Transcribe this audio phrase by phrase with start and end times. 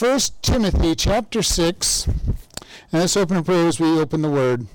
[0.00, 2.06] 1 Timothy chapter 6.
[2.06, 2.34] And
[2.90, 4.66] let's open in prayer as we open the word.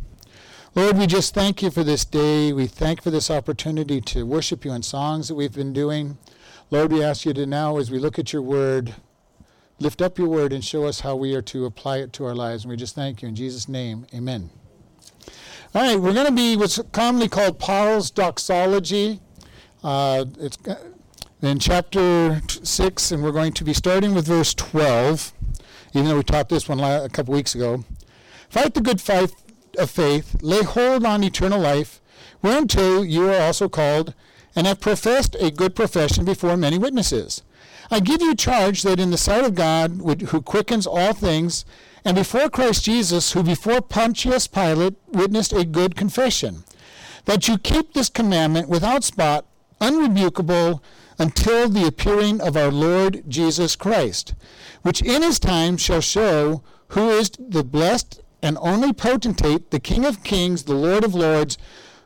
[0.75, 2.53] Lord, we just thank you for this day.
[2.53, 6.19] We thank for this opportunity to worship you in songs that we've been doing.
[6.69, 8.93] Lord, we ask you to now, as we look at your word,
[9.79, 12.35] lift up your word and show us how we are to apply it to our
[12.35, 12.63] lives.
[12.63, 14.05] And we just thank you in Jesus' name.
[14.13, 14.51] Amen.
[15.73, 19.21] All right, we're going to be what's commonly called Paul's doxology.
[19.83, 20.59] Uh, it's
[21.41, 25.33] in chapter 6, and we're going to be starting with verse 12,
[25.93, 27.83] even though we taught this one a couple weeks ago.
[28.49, 29.33] Fight the good fight
[29.77, 32.01] of faith, lay hold on eternal life,
[32.41, 34.13] whereunto you are also called,
[34.55, 37.43] and have professed a good profession before many witnesses.
[37.91, 41.65] I give you charge that in the sight of God, who quickens all things,
[42.03, 46.63] and before Christ Jesus, who before Pontius Pilate witnessed a good confession,
[47.25, 49.45] that you keep this commandment without spot,
[49.81, 50.81] unrebukable,
[51.17, 54.33] until the appearing of our Lord Jesus Christ,
[54.81, 60.05] which in his time shall show who is the blessed and only potentate, the King
[60.05, 61.57] of kings, the Lord of lords,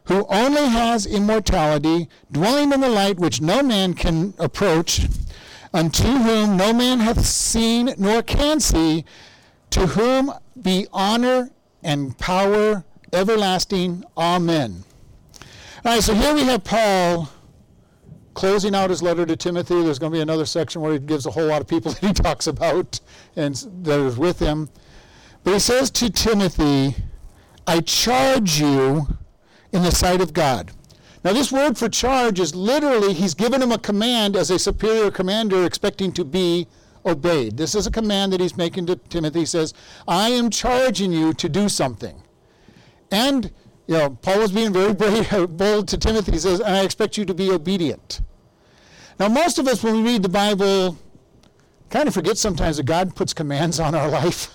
[0.06, 5.02] who only has immortality, dwelling in the light which no man can approach,
[5.74, 9.06] unto whom no man hath seen nor can see,
[9.70, 11.52] to whom be honor
[11.84, 12.84] and power
[13.14, 14.04] everlasting.
[14.18, 14.84] Amen.
[15.86, 17.30] All right, so here we have Paul
[18.40, 19.84] closing out his letter to Timothy.
[19.84, 22.00] There's going to be another section where he gives a whole lot of people that
[22.00, 23.02] he talks about
[23.36, 24.70] and that is with him.
[25.44, 26.96] But he says to Timothy,
[27.68, 29.08] I charge you
[29.74, 30.72] in the sight of God.
[31.22, 35.12] Now, this word for charge is literally, he's given him a command as a superior
[35.12, 36.66] commander expecting to be
[37.06, 37.58] obeyed.
[37.58, 39.40] This is a command that he's making to Timothy.
[39.40, 39.74] He says,
[40.08, 42.24] I am charging you to do something.
[43.12, 43.52] And,
[43.86, 46.32] you know, Paul was being very brave, bold to Timothy.
[46.32, 48.22] He says, I expect you to be obedient.
[49.20, 50.98] Now, most of us, when we read the Bible,
[51.90, 54.50] kind of forget sometimes that God puts commands on our life.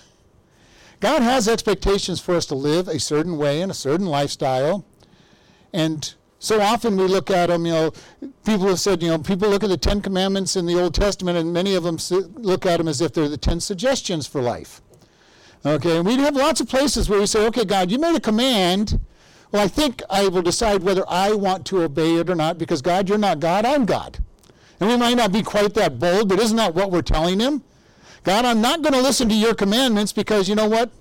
[0.99, 4.83] God has expectations for us to live a certain way and a certain lifestyle.
[5.71, 7.91] And so often we look at them, you know,
[8.43, 11.37] people have said, you know, people look at the Ten Commandments in the Old Testament,
[11.37, 11.97] and many of them
[12.33, 14.81] look at them as if they're the ten suggestions for life.
[15.63, 18.19] Okay, and we have lots of places where we say, okay, God, you made a
[18.19, 18.99] command.
[19.51, 22.81] Well, I think I will decide whether I want to obey it or not because,
[22.81, 24.19] God, you're not God, I'm God.
[24.79, 27.63] And we might not be quite that bold, but isn't that what we're telling him?
[28.23, 30.91] God, I'm not going to listen to your commandments because you know what?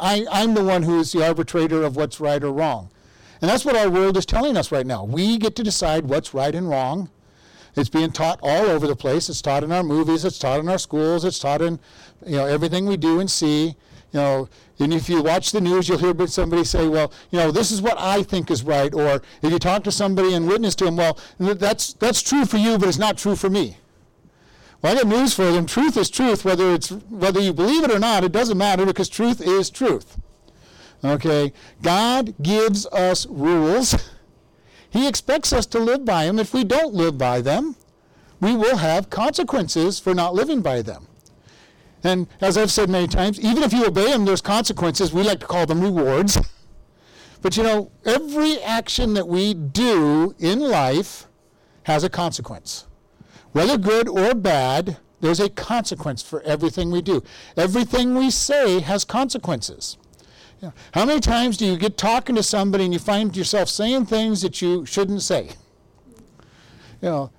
[0.00, 2.90] I, I'm the one who is the arbitrator of what's right or wrong.
[3.40, 5.04] And that's what our world is telling us right now.
[5.04, 7.10] We get to decide what's right and wrong.
[7.74, 9.28] It's being taught all over the place.
[9.28, 10.24] It's taught in our movies.
[10.24, 11.24] It's taught in our schools.
[11.24, 11.80] It's taught in,
[12.24, 13.74] you know, everything we do and see.
[14.12, 17.50] You know, and if you watch the news, you'll hear somebody say, "Well, you know,
[17.50, 20.74] this is what I think is right," or if you talk to somebody and witness
[20.76, 23.78] to them, "Well, that's that's true for you, but it's not true for me."
[24.82, 25.64] Well, I got news for them.
[25.64, 28.24] Truth is truth, whether it's whether you believe it or not.
[28.24, 30.18] It doesn't matter because truth is truth.
[31.04, 33.96] Okay, God gives us rules.
[34.90, 36.38] He expects us to live by them.
[36.38, 37.76] If we don't live by them,
[38.40, 41.06] we will have consequences for not living by them.
[42.04, 45.12] And as I've said many times, even if you obey them, there's consequences.
[45.12, 46.38] We like to call them rewards.
[47.42, 51.26] But you know, every action that we do in life
[51.84, 52.86] has a consequence.
[53.52, 57.22] Whether good or bad, there's a consequence for everything we do.
[57.56, 59.98] Everything we say has consequences.
[60.60, 60.70] Yeah.
[60.94, 64.42] How many times do you get talking to somebody and you find yourself saying things
[64.42, 65.50] that you shouldn't say?
[67.00, 67.30] You know,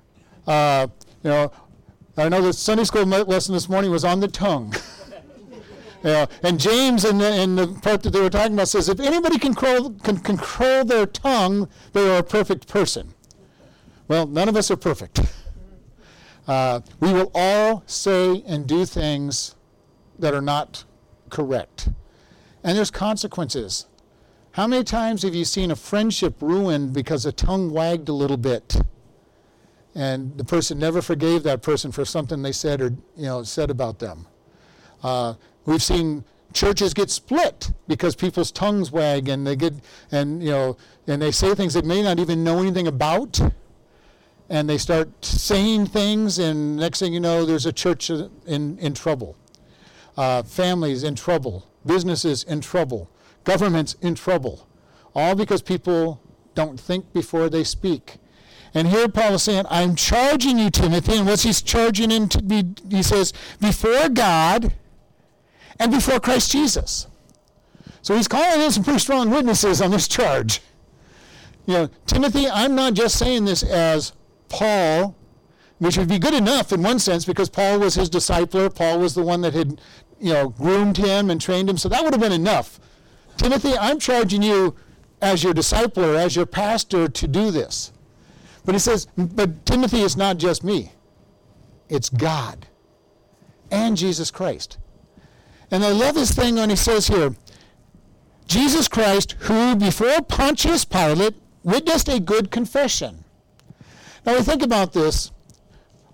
[0.45, 0.88] uh,
[1.24, 1.51] you know,
[2.16, 4.74] I know the Sunday school lesson this morning was on the tongue.
[6.03, 9.40] And James, in the, in the part that they were talking about, says if anybody
[9.40, 13.13] can control, can control their tongue, they are a perfect person.
[14.09, 15.22] Well, none of us are perfect.
[16.46, 19.56] Uh, we will all say and do things
[20.19, 20.84] that are not
[21.30, 21.88] correct.
[22.66, 23.85] And there's consequences.
[24.51, 28.35] How many times have you seen a friendship ruined because a tongue wagged a little
[28.35, 28.75] bit?
[29.96, 33.70] And the person never forgave that person for something they said or you know said
[33.70, 34.28] about them.
[35.04, 35.36] Uh,
[35.66, 36.24] we've seen
[36.54, 39.74] churches get split because people's tongues wag and they get
[40.12, 43.40] and you know and they say things they may not even know anything about.
[44.50, 48.94] And they start saying things and next thing you know there's a church in, in
[48.94, 49.38] trouble.
[50.18, 51.68] Uh, families in trouble.
[51.86, 53.10] Businesses in trouble.
[53.45, 54.68] Governments in trouble.
[55.16, 56.22] All because people
[56.56, 58.18] don't think before they speak
[58.74, 61.18] and here Paul is saying, I'm charging you, Timothy.
[61.18, 62.64] And what's he charging him to be?
[62.90, 64.74] He says, before God
[65.80, 67.08] and before Christ Jesus.
[68.02, 70.62] So he's calling in some pretty strong witnesses on this charge.
[71.66, 74.14] You know, Timothy, I'm not just saying this as
[74.50, 75.16] Paul
[75.84, 78.74] which would be good enough in one sense because Paul was his discipler.
[78.74, 79.81] Paul was the one that had,
[80.19, 81.78] you know, groomed him and trained him.
[81.78, 82.80] So that would have been enough.
[83.38, 84.76] Timothy, I'm charging you
[85.22, 87.92] as your discipler, as your pastor, to do this.
[88.65, 90.92] But he says, but Timothy is not just me,
[91.89, 92.68] it's God
[93.71, 94.77] and Jesus Christ.
[95.71, 97.36] And I love this thing when he says here,
[98.48, 103.24] Jesus Christ, who before Pontius Pilate witnessed a good confession.
[104.25, 105.31] Now we think about this.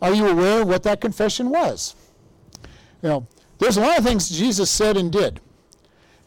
[0.02, 1.96] Are you aware of what that confession was?
[3.02, 3.28] You know,
[3.60, 5.42] there's a lot of things Jesus said and did.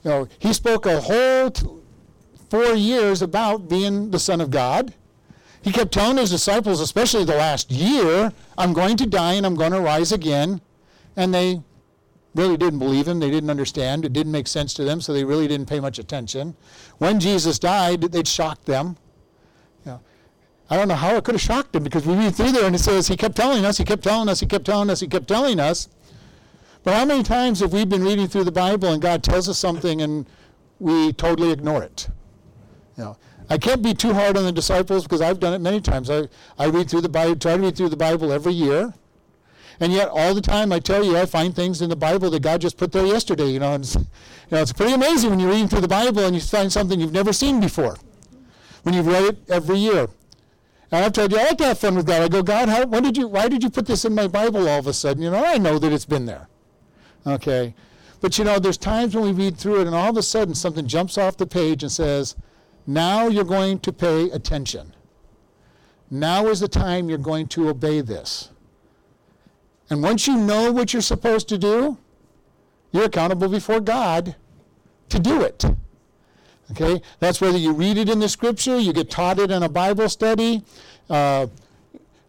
[0.05, 1.67] You know, he spoke a whole t-
[2.51, 4.93] four years about being the Son of God.
[5.63, 9.55] He kept telling his disciples, especially the last year, I'm going to die and I'm
[9.55, 10.61] going to rise again.
[11.17, 11.63] And they
[12.35, 13.21] really didn't believe him.
[13.21, 14.05] They didn't understand.
[14.05, 16.57] It didn't make sense to them, so they really didn't pay much attention.
[16.99, 18.97] When Jesus died, it shocked them.
[19.85, 20.01] You know,
[20.71, 22.75] I don't know how it could have shocked them because we read through there and
[22.75, 25.07] it says he kept telling us, he kept telling us, he kept telling us, he
[25.07, 25.89] kept telling us.
[26.83, 29.59] But how many times have we been reading through the Bible and God tells us
[29.59, 30.27] something and
[30.81, 32.09] we totally ignore it?
[32.97, 33.17] You know,
[33.53, 36.09] I can't be too hard on the disciples because I've done it many times.
[36.09, 36.27] I,
[36.59, 38.95] I read through the Bible, try to read through the Bible every year.
[39.79, 42.41] And yet, all the time, I tell you, I find things in the Bible that
[42.41, 43.51] God just put there yesterday.
[43.51, 44.07] You know, it's, you
[44.53, 47.13] know, it's pretty amazing when you're reading through the Bible and you find something you've
[47.13, 47.99] never seen before.
[48.85, 50.09] When you've read it every year.
[50.91, 52.23] And I've told you, I like to have fun with God.
[52.23, 54.67] I go, God, how, when did you, why did you put this in my Bible
[54.67, 55.23] all of a sudden?
[55.23, 56.49] You know, I know that it's been there.
[57.27, 57.75] Okay.
[58.23, 60.55] But you know, there's times when we read through it and all of a sudden
[60.55, 62.35] something jumps off the page and says,
[62.87, 64.95] now you're going to pay attention.
[66.11, 68.51] Now is the time you're going to obey this.
[69.89, 71.99] And once you know what you're supposed to do,
[72.93, 74.37] you're accountable before God
[75.09, 75.65] to do it.
[76.71, 77.03] Okay?
[77.19, 80.09] That's whether you read it in the scripture, you get taught it in a Bible
[80.09, 80.63] study.
[81.09, 81.47] Uh,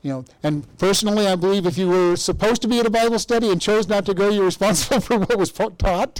[0.01, 3.19] you know, and personally, I believe if you were supposed to be at a Bible
[3.19, 6.19] study and chose not to go, you're responsible for what was taught.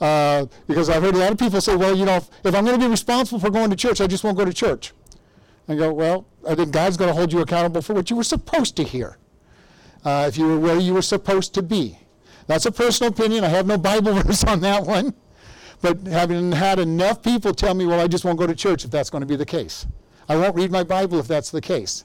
[0.00, 2.64] Uh, because I've heard a lot of people say, well, you know, if, if I'm
[2.64, 4.92] going to be responsible for going to church, I just won't go to church.
[5.68, 8.24] I go, well, I think God's going to hold you accountable for what you were
[8.24, 9.18] supposed to hear.
[10.04, 11.98] Uh, if you were where you were supposed to be.
[12.46, 13.44] That's a personal opinion.
[13.44, 15.14] I have no Bible verse on that one.
[15.82, 18.90] But having had enough people tell me, well, I just won't go to church if
[18.90, 19.86] that's going to be the case.
[20.28, 22.04] I won't read my Bible if that's the case.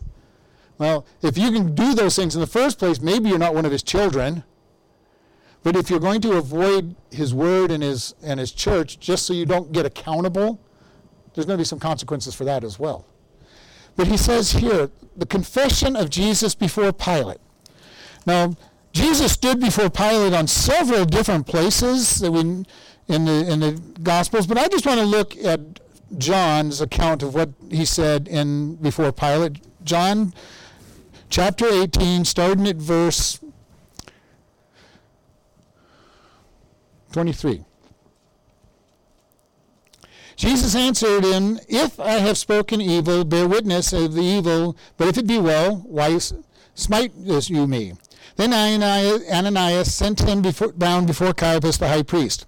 [0.77, 3.65] Well, if you can do those things in the first place, maybe you're not one
[3.65, 4.43] of his children.
[5.65, 9.33] But if you're going to avoid his word and his, and his church just so
[9.33, 10.61] you don't get accountable,
[11.33, 13.07] there's going to be some consequences for that as well.
[13.95, 17.39] But he says here, the confession of Jesus before Pilate.
[18.27, 18.53] Now,
[18.93, 22.65] Jesus stood before Pilate on several different places that we, in,
[23.07, 25.79] the, in the Gospels, but I just want to look at
[26.19, 29.63] John's account of what he said in before Pilate.
[29.83, 30.31] John
[31.31, 33.39] chapter 18, starting at verse
[37.15, 37.63] 23.
[40.35, 45.17] Jesus answered him, If I have spoken evil, bear witness of the evil, but if
[45.17, 46.19] it be well, why
[46.73, 47.93] smite you me?
[48.35, 52.47] Then Ananias sent him before, bound before Caiaphas the high priest.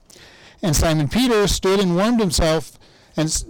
[0.62, 2.78] And Simon Peter stood and warmed himself
[3.16, 3.46] and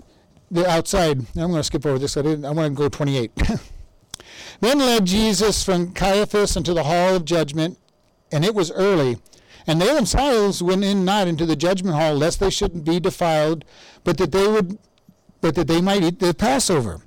[0.52, 1.18] the outside.
[1.36, 2.16] I'm going to skip over this.
[2.16, 2.46] I didn't.
[2.46, 3.32] I want to go 28.
[4.60, 7.80] then led Jesus from Caiaphas into the hall of judgment,
[8.32, 9.18] and it was early.
[9.68, 13.66] And they themselves went in not into the judgment hall, lest they should be defiled,
[14.06, 14.80] but that they would,
[15.42, 17.02] but that they might eat the Passover.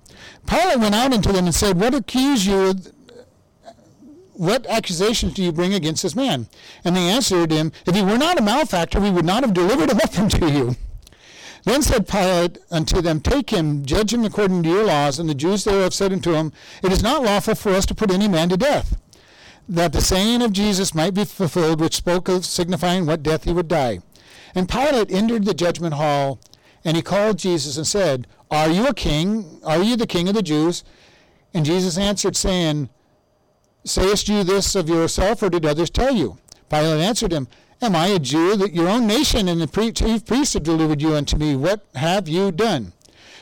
[0.47, 2.75] Pilate went out unto them and said, What accuse you?
[4.35, 6.49] What accusations do you bring against this man?
[6.85, 9.91] And they answered him, If he were not a malefactor, we would not have delivered
[9.91, 10.77] him up unto you.
[11.65, 15.19] Then said Pilate unto them, Take him, judge him according to your laws.
[15.19, 16.53] And the Jews thereof said unto him,
[16.83, 19.00] It is not lawful for us to put any man to death
[19.71, 23.53] that the saying of Jesus might be fulfilled, which spoke of signifying what death he
[23.53, 24.01] would die.
[24.53, 26.41] And Pilate entered the judgment hall,
[26.85, 29.61] and he called Jesus and said, Are you a king?
[29.65, 30.83] Are you the king of the Jews?
[31.55, 32.89] And Jesus answered, saying,
[33.85, 36.39] Sayest you this of yourself, or did others tell you?
[36.69, 37.47] Pilate answered him,
[37.81, 41.15] Am I a Jew that your own nation and the chief priests have delivered you
[41.15, 41.55] unto me?
[41.55, 42.93] What have you done?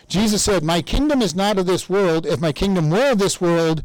[0.08, 2.26] Jesus said, My kingdom is not of this world.
[2.26, 3.82] If my kingdom were of this world,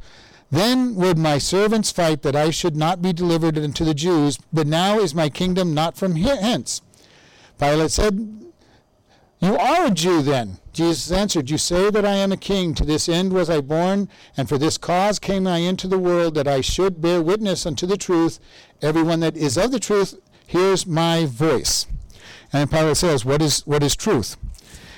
[0.54, 4.68] then would my servants fight that I should not be delivered unto the Jews, but
[4.68, 6.82] now is my kingdom not from hence.
[7.58, 8.54] Pilate said,
[9.40, 10.60] You are a Jew then.
[10.72, 12.76] Jesus answered, You say that I am a king.
[12.76, 16.36] To this end was I born, and for this cause came I into the world,
[16.36, 18.40] that I should bear witness unto the truth.
[18.82, 21.88] Everyone that is of the truth hears my voice.
[22.52, 24.38] And Pilate says, What is, what is truth?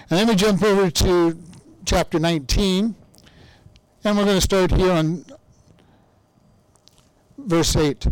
[0.10, 1.40] And then we jump over to
[1.86, 2.96] chapter 19.
[4.04, 5.26] And we're going to start here on
[7.46, 8.08] verse 8.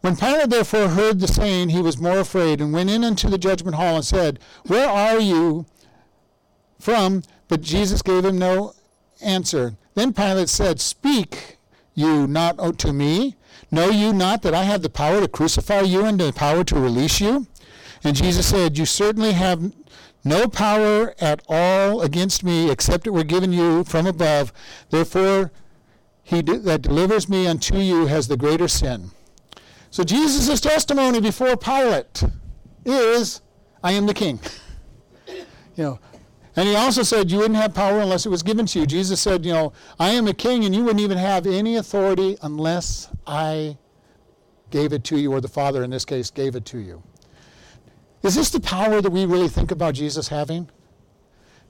[0.00, 3.38] When Pilate therefore heard the saying, he was more afraid, and went in unto the
[3.38, 5.66] judgment hall and said, Where are you
[6.78, 7.22] from?
[7.48, 8.74] But Jesus gave him no
[9.20, 9.76] answer.
[9.94, 11.58] Then Pilate said, Speak
[11.94, 13.34] you not to me?
[13.70, 16.78] Know you not that I have the power to crucify you and the power to
[16.78, 17.48] release you?
[18.04, 19.72] And Jesus said, You certainly have
[20.24, 24.52] no power at all against me except it were given you from above.
[24.90, 25.50] Therefore,
[26.28, 29.10] he that delivers me unto you has the greater sin.
[29.90, 32.22] So Jesus' testimony before Pilate
[32.84, 33.40] is,
[33.82, 34.38] I am the king.
[35.26, 35.44] you
[35.84, 35.98] know,
[36.54, 38.84] and he also said you wouldn't have power unless it was given to you.
[38.84, 42.36] Jesus said, you know, I am a king and you wouldn't even have any authority
[42.42, 43.78] unless I
[44.70, 47.02] gave it to you, or the Father in this case gave it to you.
[48.22, 50.68] Is this the power that we really think about Jesus having?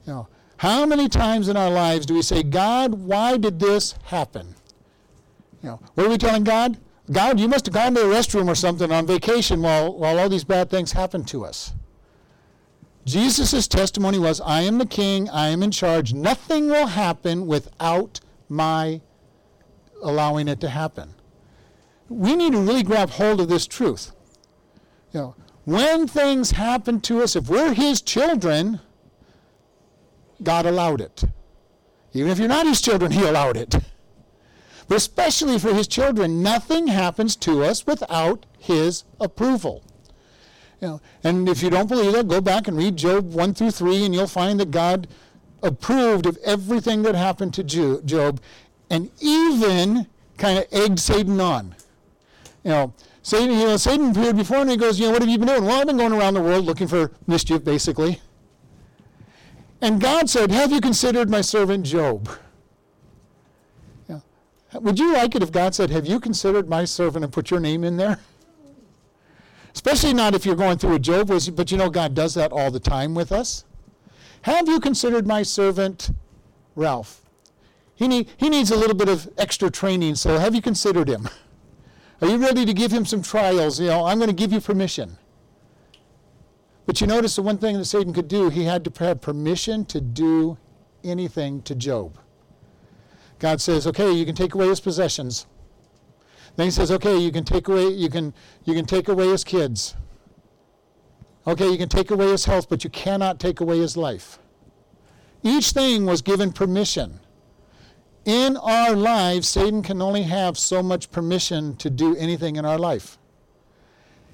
[0.05, 0.27] You know,
[0.59, 4.55] how many times in our lives do we say, God, why did this happen?
[5.63, 6.77] You know, what are we telling God?
[7.09, 10.27] God, you must have gone to the restroom or something on vacation while, while all
[10.27, 11.71] these bad things happened to us.
[13.05, 16.13] Jesus' testimony was, I am the king, I am in charge.
[16.13, 18.99] Nothing will happen without my
[20.03, 21.15] allowing it to happen.
[22.09, 24.11] We need to really grab hold of this truth.
[25.13, 28.81] You know, when things happen to us, if we're his children,
[30.41, 31.23] God allowed it.
[32.13, 33.75] Even if you're not his children, he allowed it
[34.89, 39.83] but especially for his children, nothing happens to us without his approval.
[40.81, 43.71] You know, and if you don't believe that, go back and read Job 1 through
[43.71, 45.07] 3, and you'll find that God
[45.61, 48.41] approved of everything that happened to Job,
[48.89, 51.75] and even kind of egged Satan on.
[52.63, 55.29] You know, Satan, you know, Satan appeared before and he goes, you know, what have
[55.29, 55.65] you been doing?
[55.65, 58.21] Well, I've been going around the world looking for mischief, basically.
[59.81, 62.29] And God said, Have you considered my servant Job?
[64.73, 67.59] Would you like it if God said, Have you considered my servant and put your
[67.59, 68.19] name in there?
[69.73, 72.69] Especially not if you're going through a Job, but you know God does that all
[72.69, 73.65] the time with us.
[74.43, 76.11] Have you considered my servant
[76.75, 77.21] Ralph?
[77.95, 81.27] He, need, he needs a little bit of extra training, so have you considered him?
[82.21, 83.79] Are you ready to give him some trials?
[83.79, 85.17] You know, I'm going to give you permission.
[86.89, 89.85] But you notice the one thing that Satan could do, he had to have permission
[89.85, 90.57] to do
[91.03, 92.17] anything to Job.
[93.37, 95.45] God says, okay, you can take away his possessions.
[96.55, 98.33] Then he says, okay, you can take away, you can,
[98.65, 99.93] you can take away his kids.
[101.45, 104.39] Okay, you can take away his health, but you cannot take away his life.
[105.43, 107.19] Each thing was given permission.
[108.25, 112.79] In our lives, Satan can only have so much permission to do anything in our
[112.79, 113.18] life.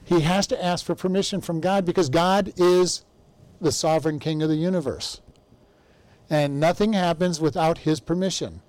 [0.05, 3.03] He has to ask for permission from God because God is
[3.59, 5.19] the sovereign king of the universe.
[6.29, 8.61] And nothing happens without his permission.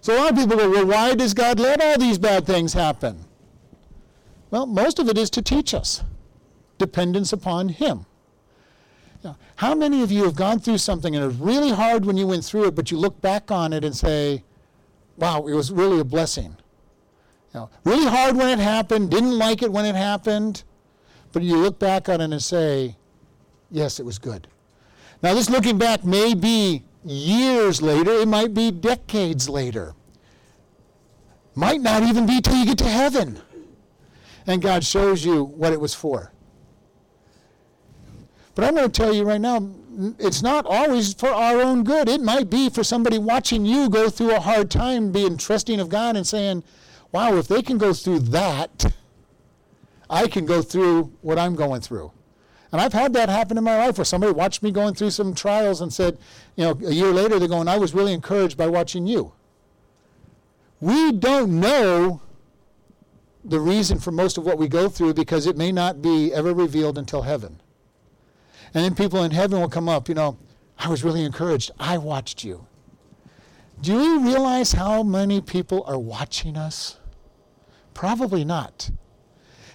[0.00, 2.72] So a lot of people go, well, why does God let all these bad things
[2.72, 3.24] happen?
[4.50, 6.02] Well, most of it is to teach us
[6.78, 8.06] dependence upon Him.
[9.24, 12.16] Now, how many of you have gone through something and it was really hard when
[12.16, 14.44] you went through it, but you look back on it and say,
[15.16, 16.56] wow, it was really a blessing?
[17.52, 20.62] You know, really hard when it happened, didn't like it when it happened,
[21.36, 22.96] but you look back on it and say,
[23.70, 24.48] yes, it was good.
[25.22, 29.92] Now, this looking back may be years later, it might be decades later.
[31.54, 33.38] Might not even be till you get to heaven.
[34.46, 36.32] And God shows you what it was for.
[38.54, 39.68] But I'm going to tell you right now,
[40.18, 42.08] it's not always for our own good.
[42.08, 45.90] It might be for somebody watching you go through a hard time, being trusting of
[45.90, 46.64] God and saying,
[47.12, 48.90] wow, if they can go through that,
[50.08, 52.12] I can go through what I'm going through.
[52.72, 55.34] And I've had that happen in my life where somebody watched me going through some
[55.34, 56.18] trials and said,
[56.56, 59.32] you know, a year later they're going, I was really encouraged by watching you.
[60.80, 62.20] We don't know
[63.44, 66.52] the reason for most of what we go through because it may not be ever
[66.52, 67.60] revealed until heaven.
[68.74, 70.36] And then people in heaven will come up, you know,
[70.78, 71.70] I was really encouraged.
[71.78, 72.66] I watched you.
[73.80, 76.98] Do you realize how many people are watching us?
[77.94, 78.90] Probably not.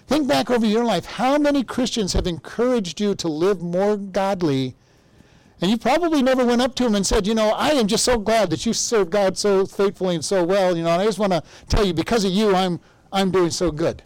[0.06, 1.04] Think back over your life.
[1.06, 4.74] How many Christians have encouraged you to live more godly?
[5.60, 8.04] And you probably never went up to them and said, You know, I am just
[8.04, 10.76] so glad that you serve God so faithfully and so well.
[10.76, 12.80] You know, I just want to tell you, because of you, I'm,
[13.12, 14.02] I'm doing so good.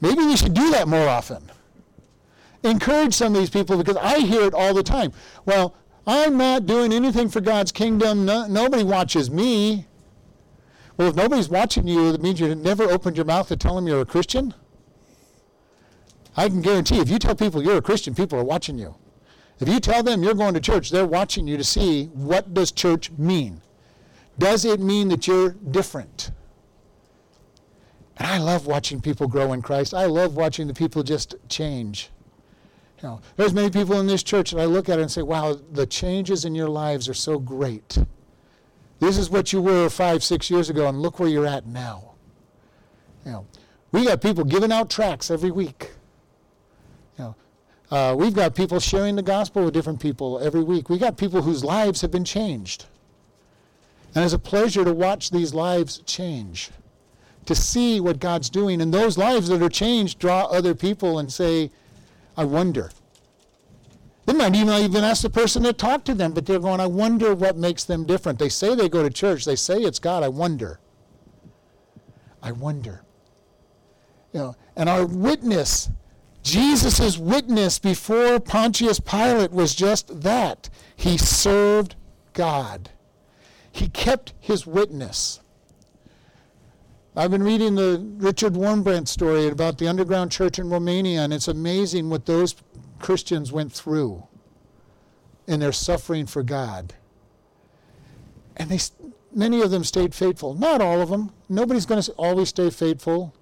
[0.00, 1.50] Maybe we should do that more often.
[2.62, 5.12] Encourage some of these people because I hear it all the time.
[5.46, 5.74] Well,
[6.06, 8.26] I'm not doing anything for God's kingdom.
[8.26, 9.86] No, nobody watches me.
[10.98, 13.86] Well, if nobody's watching you, that means you never opened your mouth to tell them
[13.86, 14.52] you're a Christian.
[16.36, 18.96] I can guarantee if you tell people you're a Christian, people are watching you.
[19.60, 22.72] If you tell them you're going to church, they're watching you to see what does
[22.72, 23.60] church mean.
[24.38, 26.32] Does it mean that you're different?
[28.16, 29.94] And I love watching people grow in Christ.
[29.94, 32.10] I love watching the people just change.
[33.00, 35.58] You know, there's many people in this church that I look at and say, wow,
[35.72, 37.98] the changes in your lives are so great.
[39.00, 42.12] This is what you were five, six years ago, and look where you're at now.
[43.24, 43.46] You know,
[43.92, 45.92] we got people giving out tracts every week.
[47.18, 47.34] You know,
[47.90, 50.88] uh, we've got people sharing the gospel with different people every week.
[50.88, 52.86] We got people whose lives have been changed.
[54.14, 56.70] And it's a pleasure to watch these lives change,
[57.46, 58.80] to see what God's doing.
[58.80, 61.70] And those lives that are changed draw other people and say,
[62.36, 62.90] I wonder.
[64.28, 66.86] They might even even ask the person to talk to them, but they're going, I
[66.86, 68.38] wonder what makes them different.
[68.38, 70.22] They say they go to church, they say it's God.
[70.22, 70.80] I wonder.
[72.42, 73.04] I wonder.
[74.34, 75.88] You know, and our witness,
[76.42, 80.68] Jesus' witness before Pontius Pilate was just that.
[80.94, 81.96] He served
[82.34, 82.90] God.
[83.72, 85.40] He kept his witness.
[87.16, 91.48] I've been reading the Richard Wurmbrand story about the underground church in Romania, and it's
[91.48, 92.54] amazing what those
[92.98, 94.26] Christians went through
[95.46, 96.94] in their suffering for God.
[98.56, 98.78] And they,
[99.34, 100.54] many of them stayed faithful.
[100.54, 101.32] Not all of them.
[101.48, 103.34] Nobody's going to always stay faithful.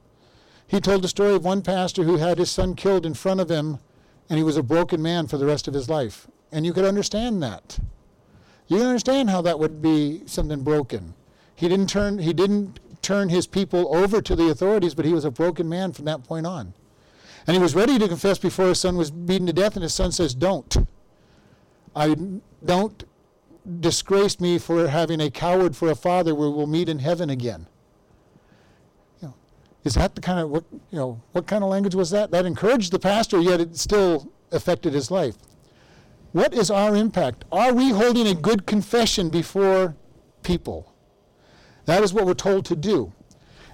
[0.69, 3.51] He told the story of one pastor who had his son killed in front of
[3.51, 3.79] him,
[4.29, 6.27] and he was a broken man for the rest of his life.
[6.53, 7.79] And you could understand that.
[8.69, 11.15] You can understand how that would be something broken.
[11.55, 12.19] He didn't turn.
[12.19, 15.93] He didn't turn his people over to the authorities, but he was a broken man
[15.93, 16.75] from that point on.
[17.47, 19.95] And he was ready to confess before his son was beaten to death, and his
[19.95, 20.77] son says, Don't.
[21.95, 22.17] I
[22.65, 23.05] don't
[23.81, 27.67] disgrace me for having a coward for a father where we'll meet in heaven again.
[29.21, 29.35] You know,
[29.85, 32.31] is that the kind of what you know, what kind of language was that?
[32.31, 35.37] That encouraged the pastor, yet it still affected his life.
[36.33, 37.45] What is our impact?
[37.51, 39.97] Are we holding a good confession before
[40.43, 40.93] people?
[41.87, 43.13] That is what we're told to do.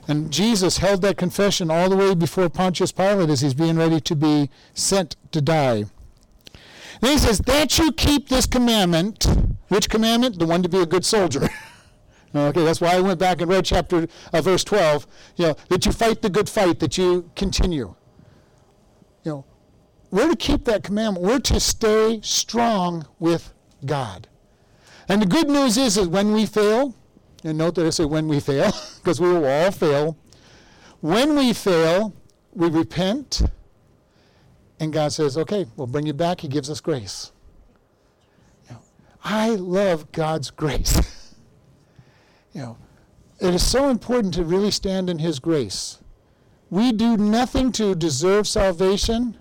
[0.09, 4.01] And Jesus held that confession all the way before Pontius Pilate as he's being ready
[4.01, 5.85] to be sent to die.
[7.01, 9.27] Then he says, That you keep this commandment.
[9.69, 10.39] Which commandment?
[10.39, 11.49] The one to be a good soldier.
[12.35, 15.07] okay, that's why I went back and read chapter uh, verse 12.
[15.37, 17.95] You know, that you fight the good fight, that you continue.
[19.25, 19.45] You know,
[20.11, 21.25] we're to keep that commandment.
[21.25, 23.53] We're to stay strong with
[23.87, 24.29] God.
[25.09, 26.95] And the good news is that when we fail,
[27.45, 30.17] and note that I say when we fail, because we will all fail.
[31.01, 32.15] When we fail,
[32.55, 33.43] we repent,
[34.79, 36.41] and God says, okay, we'll bring you back.
[36.41, 37.33] He gives us grace.
[38.69, 38.81] You know,
[39.25, 41.35] I love God's grace.
[42.53, 42.79] you know,
[43.41, 45.99] it is so important to really stand in His grace.
[46.71, 49.37] We do nothing to deserve salvation,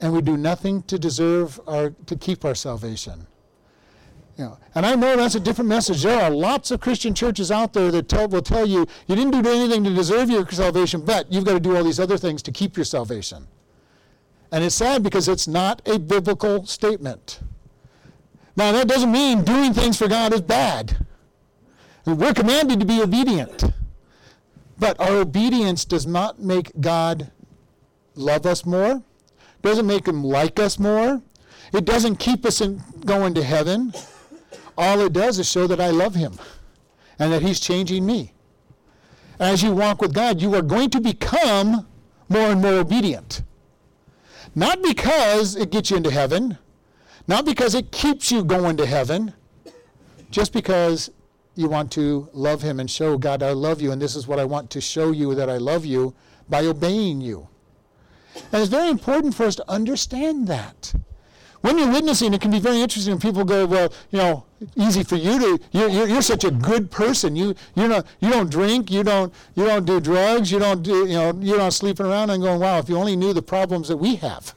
[0.00, 3.26] and we do nothing to deserve our to keep our salvation.
[4.38, 6.02] Know, and I know that's a different message.
[6.02, 9.42] There are lots of Christian churches out there that tell, will tell you you didn't
[9.42, 12.42] do anything to deserve your salvation, but you've got to do all these other things
[12.42, 13.46] to keep your salvation.
[14.52, 17.40] And it's sad because it's not a biblical statement.
[18.56, 20.96] Now, that doesn't mean doing things for God is bad.
[22.04, 23.64] We're commanded to be obedient.
[24.78, 27.30] But our obedience does not make God
[28.14, 29.02] love us more,
[29.62, 31.22] doesn't make him like us more.
[31.72, 33.92] It doesn't keep us in going to heaven
[34.76, 36.38] all it does is show that I love him
[37.18, 38.32] and that he's changing me.
[39.38, 41.86] As you walk with God, you are going to become
[42.28, 43.42] more and more obedient.
[44.54, 46.58] Not because it gets you into heaven,
[47.28, 49.34] not because it keeps you going to heaven,
[50.30, 51.10] just because
[51.54, 54.38] you want to love him and show God, I love you, and this is what
[54.38, 56.14] I want to show you that I love you
[56.48, 57.48] by obeying you.
[58.52, 60.94] And it's very important for us to understand that
[61.60, 64.44] when you're witnessing, it can be very interesting when people go, well, you know,
[64.76, 67.36] easy for you to, you're, you're, you're, such a good person.
[67.36, 71.06] You, you, know, you don't drink, you don't, you don't do drugs, you don't do,
[71.06, 73.88] you know, you're not sleeping around and going, wow, if you only knew the problems
[73.88, 74.54] that we have.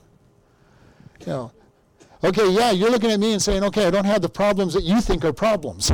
[1.22, 1.52] You know,
[2.24, 4.84] okay, yeah, you're looking at me and saying, okay, I don't have the problems that
[4.84, 5.92] you think are problems.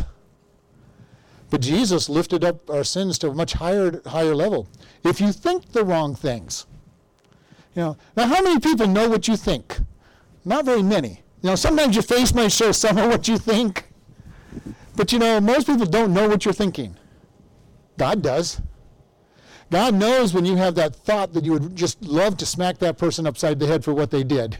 [1.49, 4.67] But Jesus lifted up our sins to a much higher, higher level.
[5.03, 6.65] If you think the wrong things,
[7.75, 9.79] you know, now how many people know what you think?
[10.45, 11.23] Not very many.
[11.41, 13.85] You know, sometimes your face might show some of what you think,
[14.95, 16.95] but you know, most people don't know what you're thinking.
[17.97, 18.61] God does.
[19.71, 22.97] God knows when you have that thought that you would just love to smack that
[22.97, 24.57] person upside the head for what they did.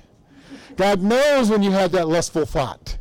[0.75, 2.97] God knows when you have that lustful thought.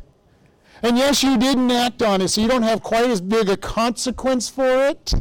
[0.81, 3.57] And yes, you didn't act on it, so you don't have quite as big a
[3.57, 5.13] consequence for it.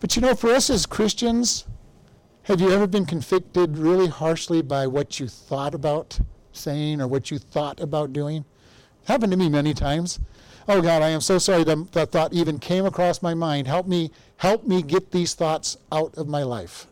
[0.00, 1.66] But you know, for us as Christians,
[2.44, 6.18] have you ever been convicted really harshly by what you thought about
[6.52, 8.44] saying or what you thought about doing?
[9.06, 10.20] Happened to me many times.
[10.68, 13.66] Oh God, I am so sorry that that thought even came across my mind.
[13.66, 16.86] Help me, help me get these thoughts out of my life.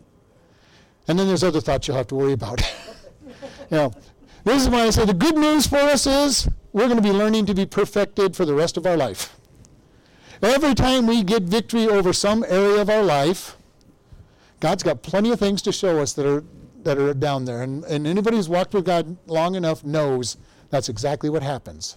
[1.07, 2.61] And then there's other thoughts you'll have to worry about.
[3.71, 3.93] you know,
[4.45, 7.13] this is why I say the good news for us is we're going to be
[7.13, 9.37] learning to be perfected for the rest of our life.
[10.43, 13.57] Every time we get victory over some area of our life,
[14.61, 16.45] God's got plenty of things to show us that are
[16.85, 17.63] that are down there.
[17.63, 20.37] And, and anybody who's walked with God long enough knows
[20.71, 21.97] that's exactly what happens.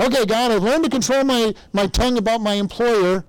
[0.00, 3.24] Okay, God, I've learned to control my, my tongue about my employer.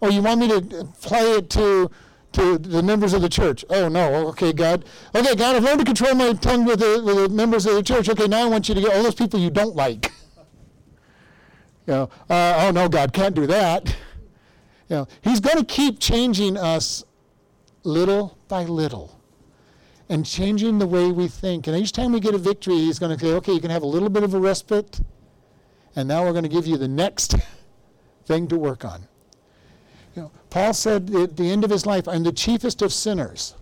[0.00, 1.90] Oh, you want me to apply it to
[2.32, 3.62] to the members of the church.
[3.68, 4.86] Oh no, okay, God.
[5.14, 7.82] Okay, God, I've learned to control my tongue with the, with the members of the
[7.82, 8.08] church.
[8.08, 10.10] Okay, now I want you to get all those people you don't like.
[11.86, 13.94] you know, uh, oh no, God can't do that.
[14.88, 17.04] You know, He's going to keep changing us
[17.84, 19.21] little by little
[20.12, 21.66] and changing the way we think.
[21.66, 23.82] And each time we get a victory, He's going to say, okay, you can have
[23.82, 25.00] a little bit of a respite,
[25.96, 27.34] and now we're going to give you the next
[28.26, 29.08] thing to work on.
[30.14, 33.54] You know, Paul said at the end of his life, I'm the chiefest of sinners.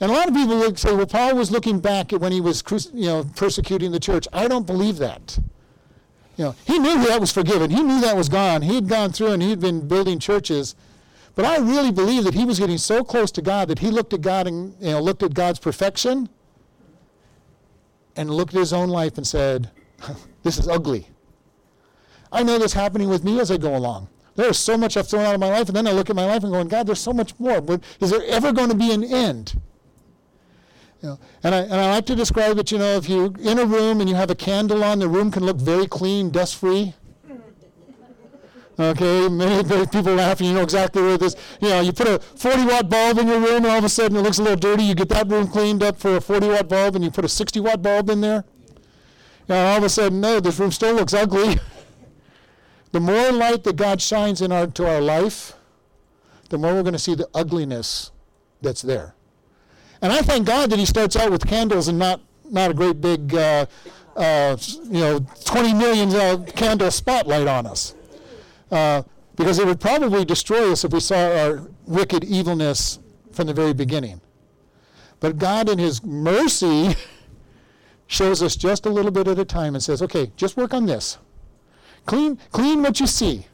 [0.00, 2.40] And a lot of people would say, well, Paul was looking back at when he
[2.40, 4.26] was you know, persecuting the church.
[4.32, 5.38] I don't believe that.
[6.36, 7.70] You know, he knew that was forgiven.
[7.70, 8.62] He knew that was gone.
[8.62, 10.74] He had gone through and he'd been building churches.
[11.40, 14.12] But I really believe that he was getting so close to God that he looked
[14.12, 16.28] at God and you know, looked at God's perfection
[18.14, 19.70] and looked at his own life and said,
[20.42, 21.08] This is ugly.
[22.30, 24.10] I know this happening with me as I go along.
[24.36, 26.26] There's so much I've thrown out of my life, and then I look at my
[26.26, 27.62] life and going, God, there's so much more.
[27.62, 29.58] But is there ever going to be an end?
[31.00, 33.58] You know, and, I, and I like to describe it, you know, if you're in
[33.58, 36.56] a room and you have a candle on, the room can look very clean, dust
[36.56, 36.92] free.
[38.80, 42.64] Okay, many, people laughing, you know exactly where this, you know, you put a 40
[42.64, 44.84] watt bulb in your room and all of a sudden it looks a little dirty.
[44.84, 47.28] You get that room cleaned up for a 40 watt bulb and you put a
[47.28, 48.44] 60 watt bulb in there.
[49.48, 51.58] And all of a sudden, no, this room still looks ugly.
[52.92, 55.52] The more light that God shines in our, to our life,
[56.48, 58.10] the more we're going to see the ugliness
[58.60, 59.14] that's there.
[60.02, 63.00] And I thank God that He starts out with candles and not, not a great
[63.00, 63.66] big, uh,
[64.16, 67.94] uh, you know, 20 million uh, candle spotlight on us.
[68.70, 69.02] Uh,
[69.36, 72.98] because it would probably destroy us if we saw our wicked evilness
[73.32, 74.20] from the very beginning.
[75.18, 76.94] But God, in His mercy,
[78.06, 80.86] shows us just a little bit at a time and says, okay, just work on
[80.86, 81.18] this.
[82.06, 83.46] Clean, clean what you see.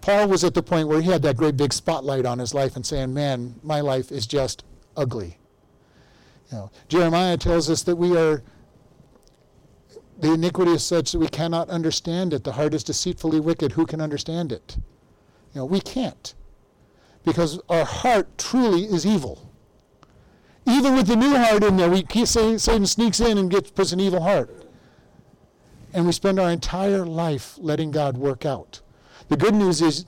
[0.00, 2.76] Paul was at the point where he had that great big spotlight on his life
[2.76, 4.64] and saying, Man, my life is just
[4.96, 5.38] ugly.
[6.50, 8.42] You know, Jeremiah tells us that we are
[10.18, 12.44] the iniquity is such that we cannot understand it.
[12.44, 13.72] The heart is deceitfully wicked.
[13.72, 14.76] Who can understand it?
[15.54, 16.34] You know, we can't.
[17.24, 19.52] Because our heart truly is evil.
[20.66, 24.00] Even with the new heart in there, we Satan sneaks in and gets puts an
[24.00, 24.68] evil heart
[25.92, 28.80] and we spend our entire life letting God work out.
[29.28, 30.06] The good news is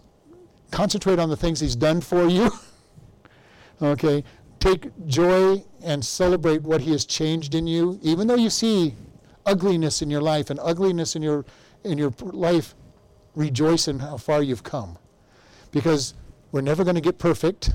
[0.71, 2.51] concentrate on the things He's done for you.
[3.83, 4.25] okay?
[4.59, 8.95] Take joy and celebrate what He has changed in you, even though you see
[9.51, 11.45] ugliness in your life and ugliness in your
[11.85, 12.75] in your life.
[13.35, 14.99] Rejoice in how far you've come,
[15.71, 16.15] because
[16.53, 17.71] we're never going to get perfect.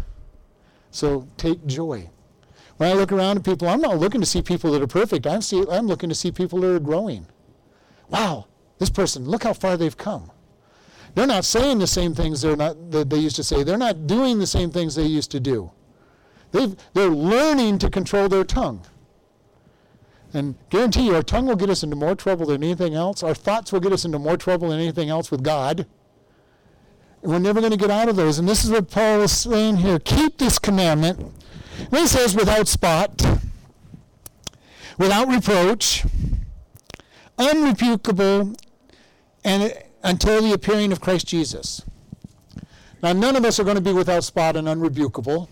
[0.91, 2.09] So take joy.
[2.77, 5.25] When I look around at people, I'm not looking to see people that are perfect.
[5.25, 7.27] I'm see I'm looking to see people that are growing
[8.09, 8.45] wow,
[8.79, 10.31] this person, look how far they've come.
[11.13, 13.63] They're not saying the same things they're not, that they used to say.
[13.63, 15.71] They're not doing the same things they used to do.
[16.51, 18.85] They've, they're learning to control their tongue.
[20.35, 23.23] And guarantee you, our tongue will get us into more trouble than anything else.
[23.23, 25.87] Our thoughts will get us into more trouble than anything else with God.
[27.23, 28.37] And we're never going to get out of those.
[28.37, 29.97] And this is what Paul is saying here.
[29.97, 31.19] Keep this commandment.
[31.79, 33.25] And he says, without spot,
[34.97, 36.03] without reproach,
[37.37, 38.59] unrebukable
[39.45, 41.81] and until the appearing of Christ Jesus.
[43.01, 45.47] Now, none of us are going to be without spot and unrebukable.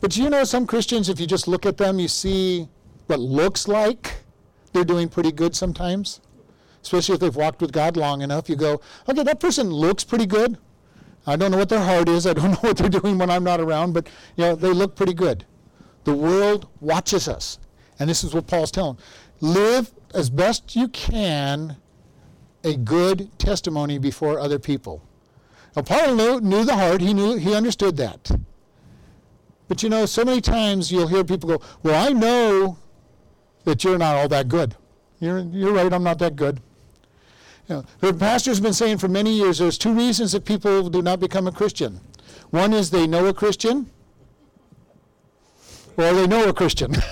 [0.00, 2.68] But you know some Christians, if you just look at them, you see
[3.08, 4.22] what looks like
[4.72, 6.20] they're doing pretty good sometimes.
[6.82, 8.48] Especially if they've walked with God long enough.
[8.48, 10.58] You go, okay, that person looks pretty good.
[11.26, 12.26] I don't know what their heart is.
[12.26, 14.94] I don't know what they're doing when I'm not around, but you know, they look
[14.94, 15.44] pretty good.
[16.04, 17.58] The world watches us.
[17.98, 18.98] And this is what Paul's telling.
[19.40, 21.76] Live as best you can
[22.64, 25.02] a good testimony before other people.
[25.74, 28.30] Now, Paul knew, knew the heart, he knew he understood that.
[29.68, 32.78] But you know, so many times you'll hear people go, Well, I know
[33.64, 34.74] that you're not all that good.
[35.20, 36.60] You're, you're right, I'm not that good.
[37.68, 41.02] You know, the pastor's been saying for many years there's two reasons that people do
[41.02, 42.00] not become a Christian.
[42.50, 43.90] One is they know a Christian,
[45.96, 46.94] or they know a Christian.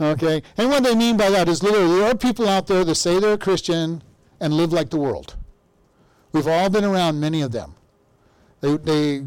[0.00, 0.42] Okay?
[0.56, 3.20] And what they mean by that is literally there are people out there that say
[3.20, 4.02] they're a Christian
[4.40, 5.36] and live like the world.
[6.32, 7.74] We've all been around many of them.
[8.60, 9.26] They, they,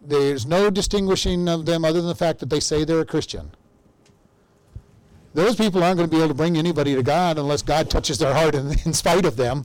[0.00, 3.52] there's no distinguishing of them other than the fact that they say they're a Christian.
[5.32, 8.18] Those people aren't going to be able to bring anybody to God unless God touches
[8.18, 9.64] their heart in, in spite of them.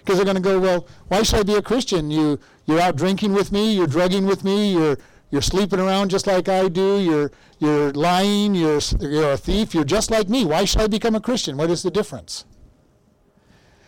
[0.00, 2.10] Because they're going to go, well, why should I be a Christian?
[2.10, 4.98] You, you're out drinking with me, you're drugging with me, you're,
[5.30, 9.84] you're sleeping around just like I do, you're, you're lying, you're, you're a thief, you're
[9.84, 10.44] just like me.
[10.44, 11.56] Why should I become a Christian?
[11.56, 12.44] What is the difference?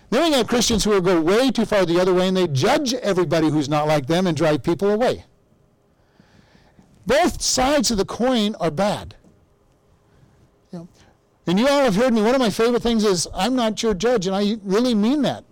[0.08, 2.46] Then we have Christians who will go way too far the other way and they
[2.46, 5.24] judge everybody who's not like them and drive people away.
[7.06, 9.16] Both sides of the coin are bad.
[11.46, 12.22] And you all have heard me.
[12.22, 15.44] One of my favorite things is, I'm not your judge, and I really mean that.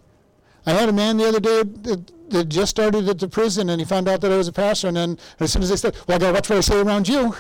[0.67, 3.81] I had a man the other day that, that just started at the prison, and
[3.81, 5.95] he found out that I was a pastor, and then as soon as they said,
[6.09, 7.35] Well, I got to watch what I say around you.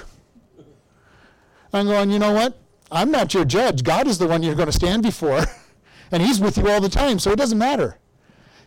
[1.72, 2.58] I'm going, You know what?
[2.92, 3.82] I'm not your judge.
[3.82, 5.44] God is the one you're going to stand before,
[6.12, 7.98] and He's with you all the time, so it doesn't matter.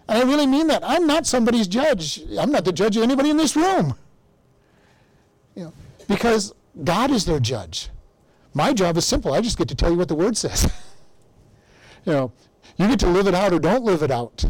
[0.09, 0.83] And I really mean that.
[0.83, 2.21] I'm not somebody's judge.
[2.37, 3.95] I'm not the judge of anybody in this room.
[5.55, 5.73] You know,
[6.07, 7.89] because God is their judge.
[8.57, 9.33] My job is simple.
[9.33, 10.63] I just get to tell you what the word says.
[12.05, 12.31] you know,
[12.75, 14.43] you get to live it out or don't live it out.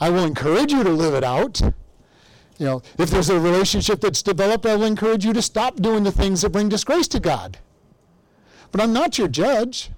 [0.00, 1.60] I will encourage you to live it out.
[1.60, 6.02] You know, if there's a relationship that's developed, I will encourage you to stop doing
[6.02, 7.58] the things that bring disgrace to God.
[8.72, 9.90] But I'm not your judge.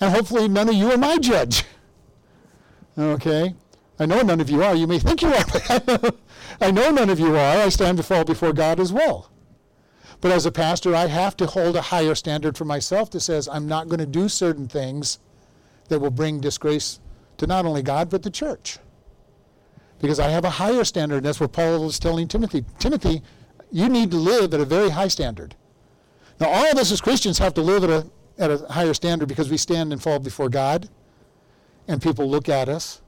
[0.00, 1.64] And hopefully none of you are my judge.
[2.96, 3.56] Okay?
[3.98, 4.76] I know none of you are.
[4.76, 6.14] You may think you are, but
[6.60, 7.62] I know none of you are.
[7.62, 9.32] I stand to fall before God as well.
[10.24, 13.46] But as a pastor, I have to hold a higher standard for myself that says
[13.46, 15.18] I'm not going to do certain things
[15.90, 16.98] that will bring disgrace
[17.36, 18.78] to not only God, but the church.
[20.00, 21.16] Because I have a higher standard.
[21.16, 22.64] And that's what Paul is telling Timothy.
[22.78, 23.20] Timothy,
[23.70, 25.56] you need to live at a very high standard.
[26.40, 28.06] Now, all of us as Christians have to live at a,
[28.38, 30.88] at a higher standard because we stand and fall before God,
[31.86, 33.02] and people look at us.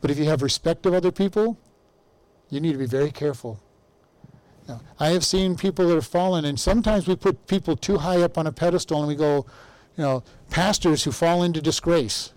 [0.00, 1.58] But if you have respect of other people,
[2.50, 3.60] you need to be very careful
[4.68, 8.20] now, I have seen people that have fallen, and sometimes we put people too high
[8.20, 9.46] up on a pedestal and we go,
[9.96, 12.34] you know, pastors who fall into disgrace.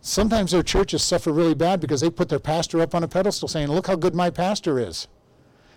[0.00, 3.48] Sometimes their churches suffer really bad because they put their pastor up on a pedestal
[3.48, 5.08] saying, look how good my pastor is.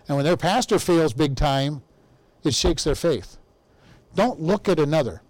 [0.08, 1.82] And when their pastor fails big time,
[2.44, 3.38] it shakes their faith.
[4.14, 5.22] Don't look at another.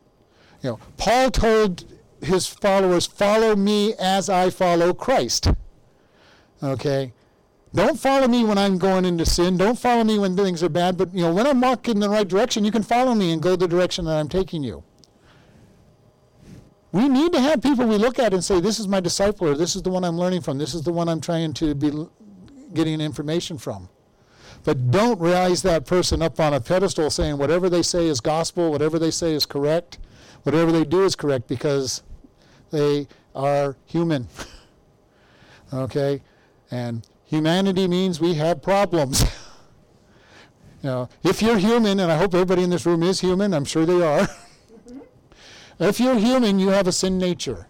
[0.63, 1.85] You know, Paul told
[2.21, 5.49] his followers, follow me as I follow Christ.
[6.61, 7.13] Okay?
[7.73, 9.55] Don't follow me when I'm going into sin.
[9.55, 10.97] Don't follow me when things are bad.
[10.97, 13.41] But you know, when I'm walking in the right direction, you can follow me and
[13.41, 14.83] go the direction that I'm taking you.
[16.91, 19.55] We need to have people we look at and say, "This is my disciple," or
[19.55, 20.57] "This is the one I'm learning from.
[20.57, 22.07] This is the one I'm trying to be
[22.73, 23.87] getting information from."
[24.63, 28.69] But don't rise that person up on a pedestal saying whatever they say is gospel,
[28.69, 29.97] whatever they say is correct,
[30.43, 32.03] whatever they do is correct because
[32.69, 34.27] they are human.
[35.73, 36.21] okay?
[36.69, 39.21] And Humanity means we have problems.
[40.83, 43.63] you know, if you're human, and I hope everybody in this room is human, I'm
[43.63, 44.27] sure they are.
[45.79, 47.67] if you're human, you have a sin nature.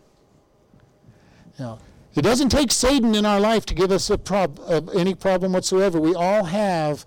[1.60, 1.80] You know,
[2.16, 5.54] it doesn't take Satan in our life to give us a prob- uh, any problem
[5.54, 6.02] whatsoever.
[6.02, 7.06] We all have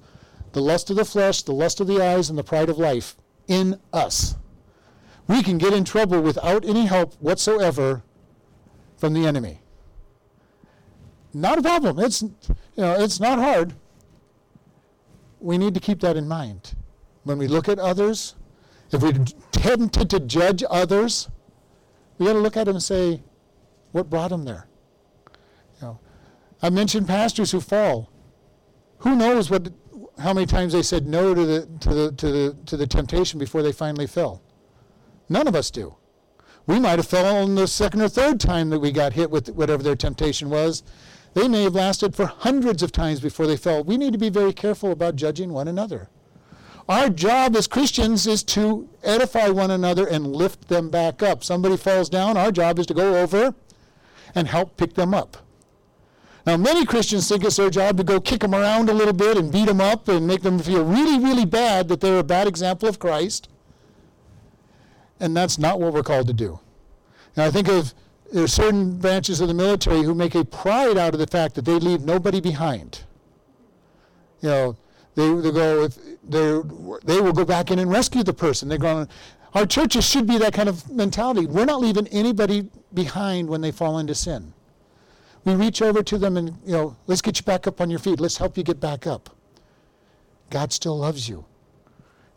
[0.52, 3.16] the lust of the flesh, the lust of the eyes, and the pride of life
[3.48, 4.36] in us.
[5.26, 8.04] We can get in trouble without any help whatsoever
[8.96, 9.63] from the enemy.
[11.34, 11.98] Not a problem.
[11.98, 12.32] It's, you
[12.76, 13.74] know, it's not hard.
[15.40, 16.74] We need to keep that in mind.
[17.24, 18.36] When we look at others,
[18.92, 19.12] if we're
[19.50, 21.28] tempted to judge others,
[22.18, 23.22] we got to look at them and say,
[23.92, 24.68] what brought them there?
[25.80, 26.00] You know,
[26.62, 28.10] I mentioned pastors who fall.
[28.98, 29.72] Who knows what,
[30.18, 33.38] how many times they said no to the, to the, to the, to the temptation
[33.38, 34.42] before they finally fell?
[35.28, 35.96] None of us do.
[36.66, 39.82] We might have fallen the second or third time that we got hit with whatever
[39.82, 40.82] their temptation was,
[41.34, 43.84] they may have lasted for hundreds of times before they fell.
[43.84, 46.08] We need to be very careful about judging one another.
[46.88, 51.42] Our job as Christians is to edify one another and lift them back up.
[51.42, 53.54] Somebody falls down, our job is to go over
[54.34, 55.38] and help pick them up.
[56.46, 59.38] Now, many Christians think it's their job to go kick them around a little bit
[59.38, 62.46] and beat them up and make them feel really, really bad that they're a bad
[62.46, 63.48] example of Christ.
[65.18, 66.60] And that's not what we're called to do.
[67.34, 67.94] Now, I think of
[68.34, 71.54] there are certain branches of the military who make a pride out of the fact
[71.54, 73.04] that they leave nobody behind.
[74.40, 74.76] You know,
[75.14, 75.94] they, they go if
[76.24, 76.60] they
[77.04, 78.68] they will go back in and rescue the person.
[78.68, 79.08] They're going.
[79.54, 81.46] Our churches should be that kind of mentality.
[81.46, 84.52] We're not leaving anybody behind when they fall into sin.
[85.44, 88.00] We reach over to them and you know, let's get you back up on your
[88.00, 88.18] feet.
[88.18, 89.30] Let's help you get back up.
[90.50, 91.44] God still loves you.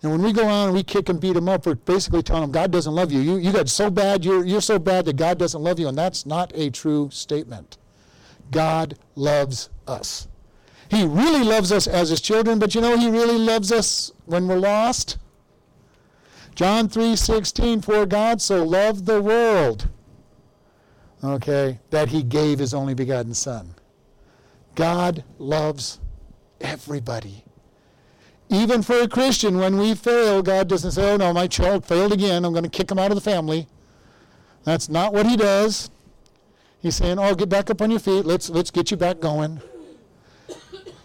[0.04, 2.44] And when we go around and we kick and beat them up, we're basically telling
[2.44, 3.20] them God doesn't love you.
[3.20, 5.88] You, you got so bad, you're, you're so bad that God doesn't love you.
[5.88, 7.78] And that's not a true statement.
[8.52, 10.28] God loves us.
[10.90, 14.48] He really loves us as his children, but you know, he really loves us when
[14.48, 15.18] we're lost.
[16.56, 19.88] John 3:16 for God so loved the world
[21.24, 23.76] okay that he gave his only begotten son.
[24.76, 26.00] God loves
[26.62, 27.44] everybody.
[28.50, 32.14] Even for a Christian, when we fail, God doesn't say, oh no, my child failed
[32.14, 32.46] again.
[32.46, 33.68] I'm going to kick him out of the family.
[34.64, 35.90] That's not what he does.
[36.80, 38.26] He's saying, oh, get back up on your feet.
[38.26, 39.62] Let's, let's get you back going.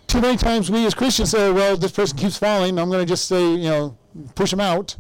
[0.07, 2.79] Too many times we as Christians say, well, this person keeps falling.
[2.79, 3.99] I'm going to just say, you know,
[4.35, 4.97] push him out,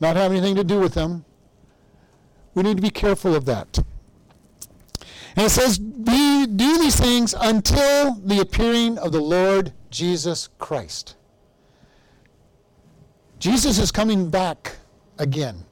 [0.00, 1.24] not have anything to do with them.
[2.54, 3.78] We need to be careful of that.
[5.36, 6.46] And it says, do
[6.78, 11.14] these things until the appearing of the Lord Jesus Christ.
[13.38, 14.76] Jesus is coming back
[15.18, 15.64] again.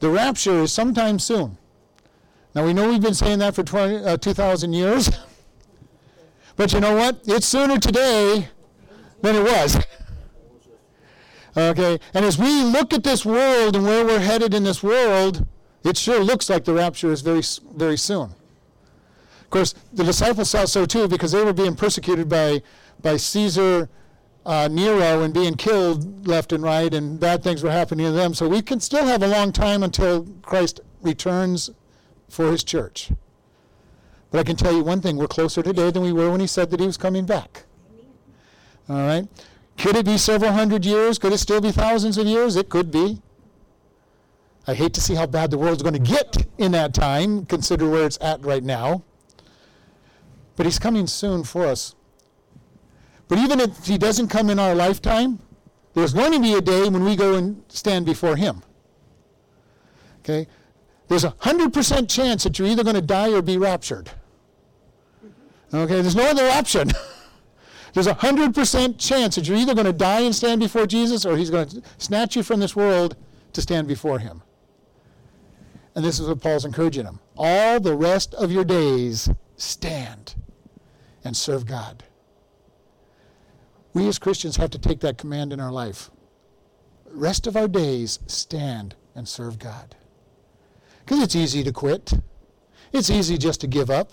[0.00, 1.58] The rapture is sometime soon.
[2.54, 5.10] Now we know we've been saying that for 20, uh, 2,000 years.
[6.56, 7.20] but you know what?
[7.24, 8.48] It's sooner today
[9.20, 9.78] than it was.
[11.56, 11.98] okay?
[12.14, 15.46] And as we look at this world and where we're headed in this world,
[15.84, 17.42] it sure looks like the rapture is very,
[17.74, 18.34] very soon.
[19.40, 22.62] Of course, the disciples thought so too because they were being persecuted by,
[23.00, 23.88] by Caesar
[24.44, 28.34] uh, Nero and being killed left and right, and bad things were happening to them.
[28.34, 31.70] So we can still have a long time until Christ returns
[32.28, 33.12] for his church.
[34.30, 36.46] But I can tell you one thing we're closer today than we were when he
[36.46, 37.64] said that he was coming back.
[38.88, 39.28] All right?
[39.78, 41.18] Could it be several hundred years?
[41.18, 42.56] Could it still be thousands of years?
[42.56, 43.20] It could be.
[44.66, 47.88] I hate to see how bad the world's going to get in that time, consider
[47.88, 49.02] where it's at right now.
[50.56, 51.94] But he's coming soon for us.
[53.28, 55.38] But even if he doesn't come in our lifetime,
[55.94, 58.62] there's going to be a day when we go and stand before him.
[60.20, 60.46] Okay?
[61.08, 64.10] There's a 100% chance that you're either going to die or be raptured.
[65.72, 66.00] Okay?
[66.00, 66.90] There's no other option.
[67.94, 71.36] There's a 100% chance that you're either going to die and stand before Jesus or
[71.36, 73.16] he's going to snatch you from this world
[73.52, 74.42] to stand before him.
[75.94, 77.20] And this is what Paul's encouraging them.
[77.36, 80.34] All the rest of your days, stand
[81.22, 82.02] and serve God.
[83.94, 86.10] We as Christians have to take that command in our life.
[87.10, 89.96] Rest of our days, stand and serve God.
[91.00, 92.12] Because it's easy to quit.
[92.92, 94.12] It's easy just to give up.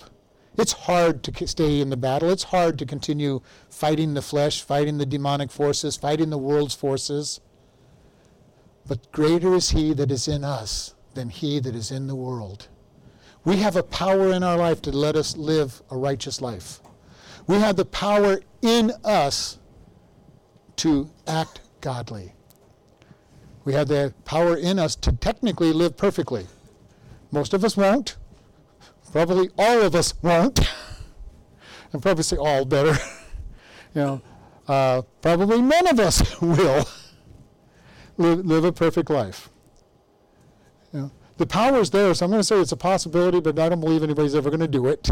[0.57, 2.29] It's hard to stay in the battle.
[2.29, 7.39] It's hard to continue fighting the flesh, fighting the demonic forces, fighting the world's forces.
[8.85, 12.67] But greater is He that is in us than he that is in the world.
[13.43, 16.81] We have a power in our life to let us live a righteous life.
[17.47, 19.57] We have the power in us
[20.79, 22.33] to act godly.
[23.65, 26.47] We have the power in us to technically live perfectly.
[27.31, 28.15] Most of us won't.
[29.11, 30.59] Probably all of us won't.
[31.93, 32.91] and probably say all better.
[33.93, 34.21] you know,
[34.67, 36.87] uh, probably none of us will
[38.17, 39.49] live, live a perfect life.
[40.93, 43.59] You know, the power is there, so I'm going to say it's a possibility, but
[43.59, 45.09] I don't believe anybody's ever going to do it.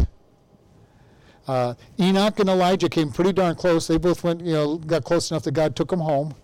[1.48, 3.88] Uh, Enoch and Elijah came pretty darn close.
[3.88, 6.36] They both went, you know, got close enough that God took them home,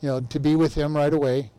[0.00, 1.50] you know, to be with Him right away.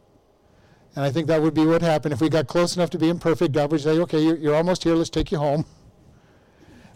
[0.96, 3.20] And I think that would be what happened if we got close enough to being
[3.20, 3.54] perfect.
[3.54, 4.96] God would say, "Okay, you're, you're almost here.
[4.96, 5.66] Let's take you home."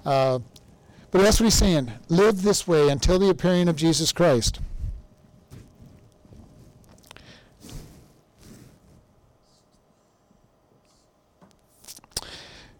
[0.05, 0.39] Uh,
[1.11, 4.59] but that's what He's saying: live this way until the appearing of Jesus Christ.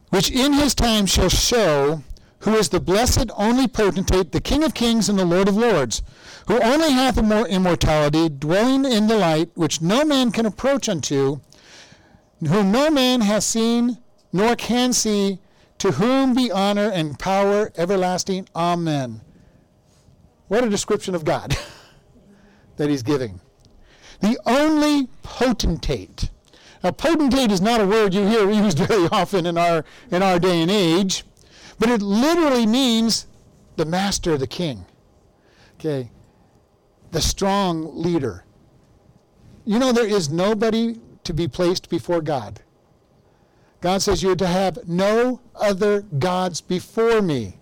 [0.10, 2.04] which in his time shall show
[2.40, 6.02] who is the blessed only potentate, the King of kings and the Lord of lords,
[6.48, 11.42] who only hath immortality, dwelling in the light, which no man can approach unto,
[12.40, 13.98] whom no man hath seen
[14.32, 15.40] nor can see,
[15.80, 18.48] to whom be honor and power everlasting.
[18.56, 19.22] Amen.
[20.48, 21.58] What a description of God
[22.78, 23.40] that he's giving.
[24.22, 26.30] The only potentate.
[26.84, 30.40] Now, potentate is not a word you hear used very often in our, in our
[30.40, 31.24] day and age,
[31.80, 33.26] but it literally means
[33.78, 34.86] the master, the king.
[35.80, 36.12] Okay?
[37.12, 38.44] The strong leader.
[39.66, 42.62] You know, there is nobody to be placed before God.
[43.82, 47.58] God says you're to have no other gods before me.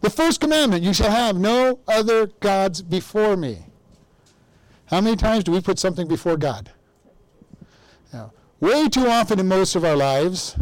[0.00, 3.66] The first commandment, you shall have no other gods before me.
[4.86, 6.72] How many times do we put something before God?
[8.12, 10.56] Now, way too often in most of our lives.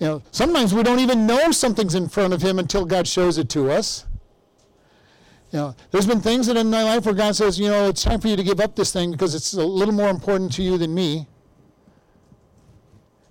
[0.00, 3.36] You know, sometimes we don't even know something's in front of him until God shows
[3.36, 4.06] it to us.
[5.52, 8.02] You know, there's been things that in my life where God says, you know, it's
[8.02, 10.62] time for you to give up this thing because it's a little more important to
[10.62, 11.26] you than me.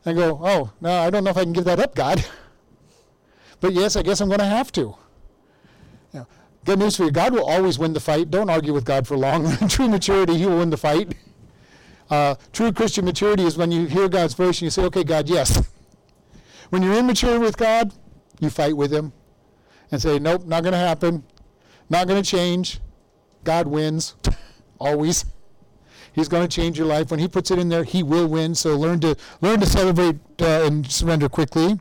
[0.06, 2.24] I go, oh, no, I don't know if I can give that up, God.
[3.62, 4.82] but yes, I guess I'm going to have to.
[4.82, 4.96] You
[6.14, 6.28] know,
[6.66, 8.30] good news for you God will always win the fight.
[8.30, 9.58] Don't argue with God for long.
[9.68, 11.16] True maturity, He will win the fight.
[12.10, 15.30] Uh, true Christian maturity is when you hear God's voice and you say, okay, God,
[15.30, 15.70] yes.
[16.70, 17.94] When you're immature with God,
[18.40, 19.14] you fight with Him
[19.92, 21.24] and say, nope, not going to happen.
[21.90, 22.80] Not going to change.
[23.44, 24.16] God wins
[24.80, 25.26] always.
[26.14, 27.12] He's going to change your life.
[27.12, 28.56] When He puts it in there, He will win.
[28.56, 31.80] So learn to learn to celebrate uh, and surrender quickly.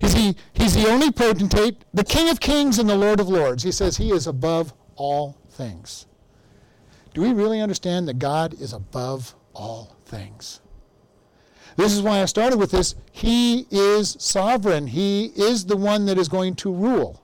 [0.00, 0.14] He's
[0.52, 3.62] he's the only potentate, the King of Kings and the Lord of Lords.
[3.62, 6.06] He says He is above all things.
[7.14, 10.60] Do we really understand that God is above all things?
[11.78, 12.96] This is why I started with this.
[13.12, 14.88] He is sovereign.
[14.88, 17.22] He is the one that is going to rule.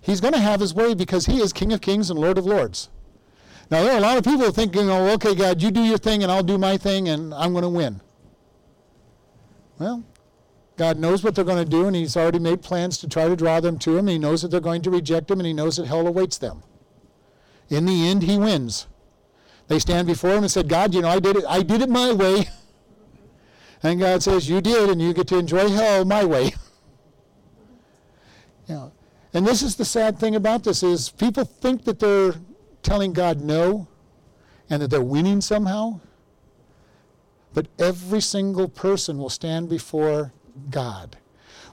[0.00, 2.46] He's going to have his way because he is King of Kings and Lord of
[2.46, 2.88] Lords.
[3.68, 6.22] Now, there are a lot of people thinking, oh, okay, God, you do your thing
[6.22, 8.00] and I'll do my thing and I'm going to win.
[9.76, 10.04] Well,
[10.76, 13.34] God knows what they're going to do and He's already made plans to try to
[13.34, 14.06] draw them to Him.
[14.06, 16.62] He knows that they're going to reject Him and He knows that hell awaits them.
[17.68, 18.86] In the end, He wins.
[19.66, 21.88] They stand before Him and said, God, you know, I did it, I did it
[21.88, 22.48] my way.
[23.82, 26.44] And God says, You did, and you get to enjoy hell my way.
[28.68, 28.92] you know,
[29.34, 32.34] and this is the sad thing about this is people think that they're
[32.82, 33.88] telling God no
[34.68, 36.00] and that they're winning somehow.
[37.54, 40.32] But every single person will stand before
[40.70, 41.16] God.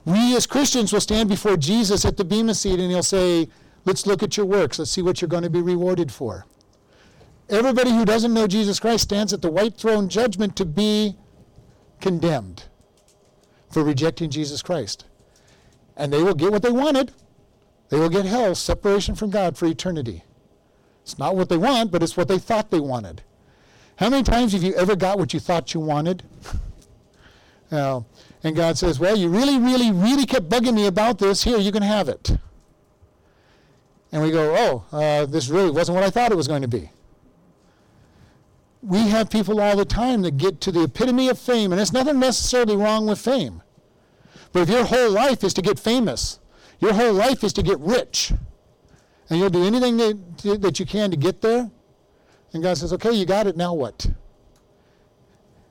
[0.04, 3.48] We as Christians will stand before Jesus at the Bema seat and he'll say,
[3.86, 4.78] Let's look at your works.
[4.78, 6.44] Let's see what you're going to be rewarded for.
[7.48, 11.16] Everybody who doesn't know Jesus Christ stands at the white throne judgment to be
[12.00, 12.64] condemned
[13.70, 15.04] for rejecting Jesus Christ.
[15.96, 17.12] And they will get what they wanted.
[17.88, 20.24] They will get hell, separation from God for eternity.
[21.02, 23.22] It's not what they want, but it's what they thought they wanted.
[23.96, 26.22] How many times have you ever got what you thought you wanted?
[27.72, 28.00] uh,
[28.42, 31.44] and God says, Well, you really, really, really kept bugging me about this.
[31.44, 32.38] Here, you can have it.
[34.12, 36.68] And we go, Oh, uh, this really wasn't what I thought it was going to
[36.68, 36.90] be.
[38.82, 41.92] We have people all the time that get to the epitome of fame, and there's
[41.92, 43.62] nothing necessarily wrong with fame.
[44.52, 46.40] But if your whole life is to get famous,
[46.80, 48.32] your whole life is to get rich,
[49.28, 51.70] and you'll do anything that, that you can to get there.
[52.52, 54.06] And God says, okay, you got it, now what?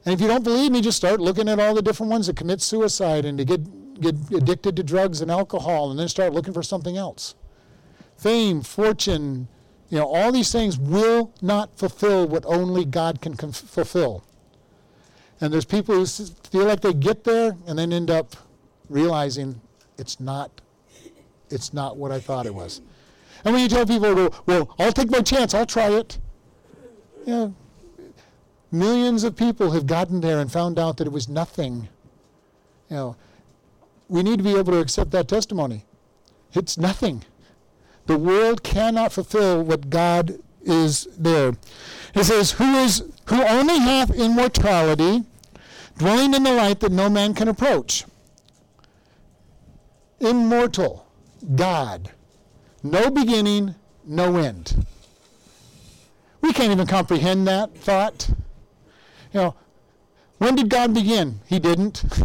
[0.05, 2.37] And if you don't believe me, just start looking at all the different ones that
[2.37, 6.53] commit suicide and to get, get addicted to drugs and alcohol, and then start looking
[6.53, 7.35] for something else.
[8.17, 9.47] Fame, fortune,
[9.89, 14.23] you know, all these things will not fulfill what only God can conf- fulfill.
[15.41, 18.35] And there's people who feel like they get there and then end up
[18.89, 19.61] realizing
[19.97, 20.61] it's not,
[21.49, 22.81] it's not what I thought it was.
[23.43, 26.19] And when you tell people, well, I'll take my chance, I'll try it.
[27.25, 27.55] You know,
[28.71, 31.87] millions of people have gotten there and found out that it was nothing.
[32.89, 33.15] You know,
[34.07, 35.85] we need to be able to accept that testimony.
[36.53, 37.23] It's nothing.
[38.09, 41.53] The world cannot fulfill what God is there.
[42.15, 45.23] It says, Who is who only hath immortality,
[45.97, 48.05] dwelling in the light that no man can approach.
[50.19, 51.05] Immortal,
[51.55, 52.11] God
[52.83, 54.85] no beginning, no end.
[56.41, 58.29] We can't even comprehend that thought.
[59.33, 59.55] You know,
[60.37, 61.41] when did God begin?
[61.47, 62.03] He didn't.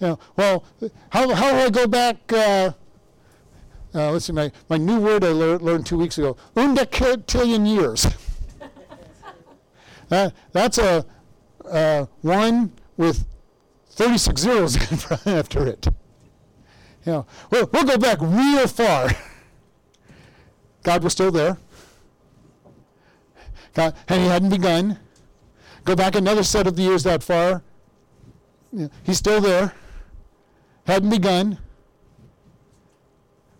[0.00, 0.64] you know, well,
[1.10, 2.32] how, how do I go back?
[2.32, 2.72] Uh,
[3.94, 6.36] uh, let's see, my, my new word I lear- learned two weeks ago.
[6.56, 8.06] Undecillion years.
[10.08, 11.04] that, that's a
[12.22, 13.26] one with
[13.90, 14.76] 36 zeros
[15.26, 15.86] after it.
[17.06, 19.10] You know, we'll, we'll go back real far.
[20.82, 21.58] God was still there.
[23.74, 24.98] God, and he hadn't begun.
[25.84, 27.62] Go back another set of the years that far.
[28.72, 29.72] You know, he's still there.
[30.86, 31.58] Hadn't begun.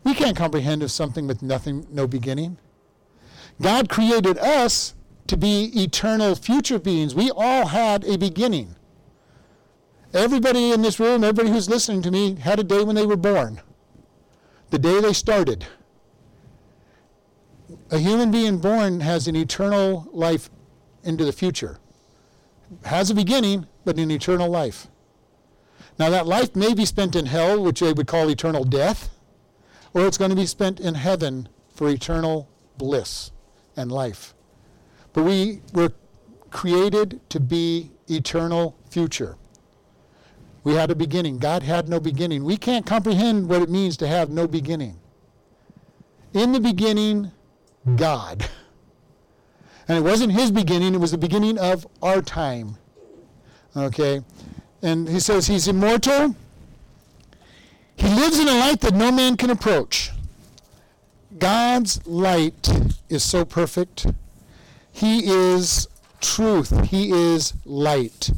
[0.05, 2.59] We can't comprehend of something with nothing, no beginning.
[3.61, 4.95] God created us
[5.27, 7.15] to be eternal future beings.
[7.15, 8.77] We all had a beginning.
[10.15, 13.17] Everybody in this room, everybody who's listening to me, had a day when they were
[13.17, 13.61] born.
[14.71, 15.67] The day they started.
[17.91, 20.49] A human being born has an eternal life
[21.05, 21.79] into the future.
[22.85, 24.89] Has a beginning, but an eternal life.
[25.99, 29.11] Now, that life may be spent in hell, which they would call eternal death,
[29.95, 33.31] or it's going to be spent in heaven for eternal bliss
[33.77, 34.35] and life.
[35.13, 35.93] But we were
[36.51, 39.37] created to be eternal future.
[40.65, 41.39] We had a beginning.
[41.39, 42.45] God had no beginning.
[42.45, 44.99] We can't comprehend what it means to have no beginning.
[46.35, 47.33] In the beginning,
[47.97, 48.49] God.
[49.87, 52.77] And it wasn't his beginning, it was the beginning of our time.
[53.75, 54.21] Okay?
[54.83, 56.37] And he says he's immortal.
[57.99, 60.13] He lives in a light that no man can approach.
[61.39, 62.69] God's light
[63.09, 64.07] is so perfect.
[64.93, 65.89] He is
[66.21, 66.87] truth.
[66.87, 68.31] He is light.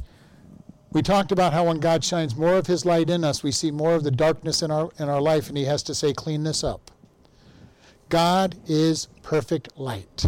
[0.92, 3.70] We talked about how when God shines more of his light in us, we see
[3.70, 6.42] more of the darkness in our in our life and he has to say clean
[6.42, 6.90] this up.
[8.08, 10.26] God is perfect light.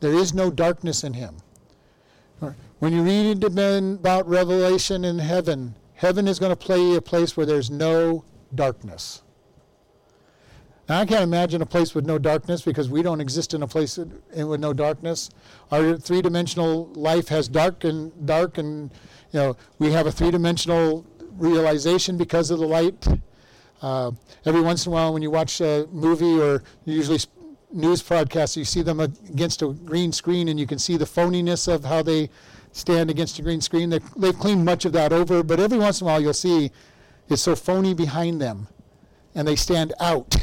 [0.00, 1.36] There is no darkness in him.
[2.78, 7.46] When you read about revelation in heaven, heaven is going to play a place where
[7.46, 9.22] there's no darkness.
[10.88, 13.66] Now, I can't imagine a place with no darkness because we don't exist in a
[13.66, 15.28] place with no darkness.
[15.70, 18.90] Our three-dimensional life has dark and dark, and
[19.32, 23.06] you know we have a three-dimensional realization because of the light.
[23.82, 24.12] Uh,
[24.46, 27.18] every once in a while, when you watch a movie or usually
[27.70, 31.72] news broadcasts, you see them against a green screen, and you can see the phoniness
[31.72, 32.30] of how they
[32.72, 33.90] stand against a green screen.
[33.90, 36.70] They've, they've cleaned much of that over, but every once in a while, you'll see
[37.28, 38.68] it's so phony behind them,
[39.34, 40.36] and they stand out.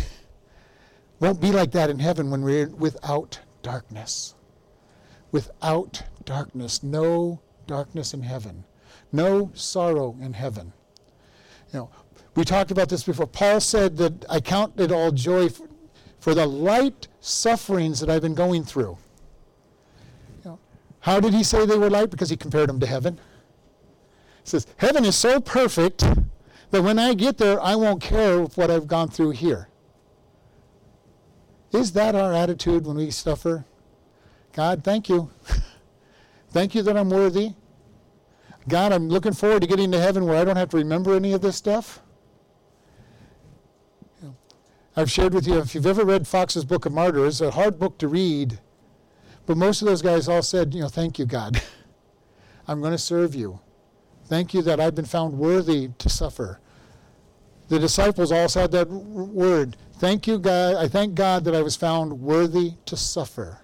[1.20, 4.36] Won't be like that in heaven when we're without darkness.
[5.32, 6.84] Without darkness.
[6.84, 8.66] No darkness in heaven.
[9.12, 10.74] No sorrow in heaven.
[11.74, 11.90] You know,
[12.36, 13.28] we talked about this before.
[13.28, 15.68] Paul said that I count it all joy for,
[16.20, 18.98] for the light sufferings that I've been going through.
[20.44, 20.60] You know,
[21.00, 22.12] how did he say they were light?
[22.12, 23.20] Because he compared them to heaven.
[24.44, 26.04] He says, Heaven is so perfect
[26.72, 29.70] that when I get there, I won't care what I've gone through here.
[31.72, 33.66] Is that our attitude when we suffer?
[34.54, 35.30] God, thank you.
[36.50, 37.54] thank you that I'm worthy.
[38.68, 41.34] God, I'm looking forward to getting to heaven where I don't have to remember any
[41.34, 42.02] of this stuff.
[44.98, 47.98] I've shared with you, if you've ever read Fox's Book of Martyrs, a hard book
[47.98, 48.60] to read,
[49.46, 51.62] but most of those guys all said, you know, thank you, God.
[52.68, 53.60] I'm going to serve you.
[54.26, 56.60] Thank you that I've been found worthy to suffer.
[57.68, 59.78] The disciples all said that word.
[59.94, 60.76] Thank you, God.
[60.76, 63.60] I thank God that I was found worthy to suffer.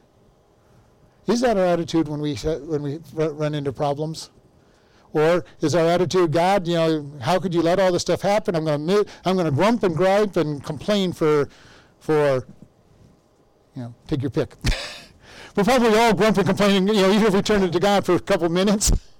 [1.27, 4.29] Is that our attitude when we when we run into problems?
[5.13, 8.55] Or is our attitude, God, you know, how could you let all this stuff happen?
[8.55, 11.49] I'm going to I'm going to grump and gripe and complain for
[11.99, 12.47] for
[13.75, 14.55] you know, take your pick.
[15.55, 18.05] We're probably all grump and complaining, you know, even if we turn it to God
[18.05, 18.91] for a couple minutes.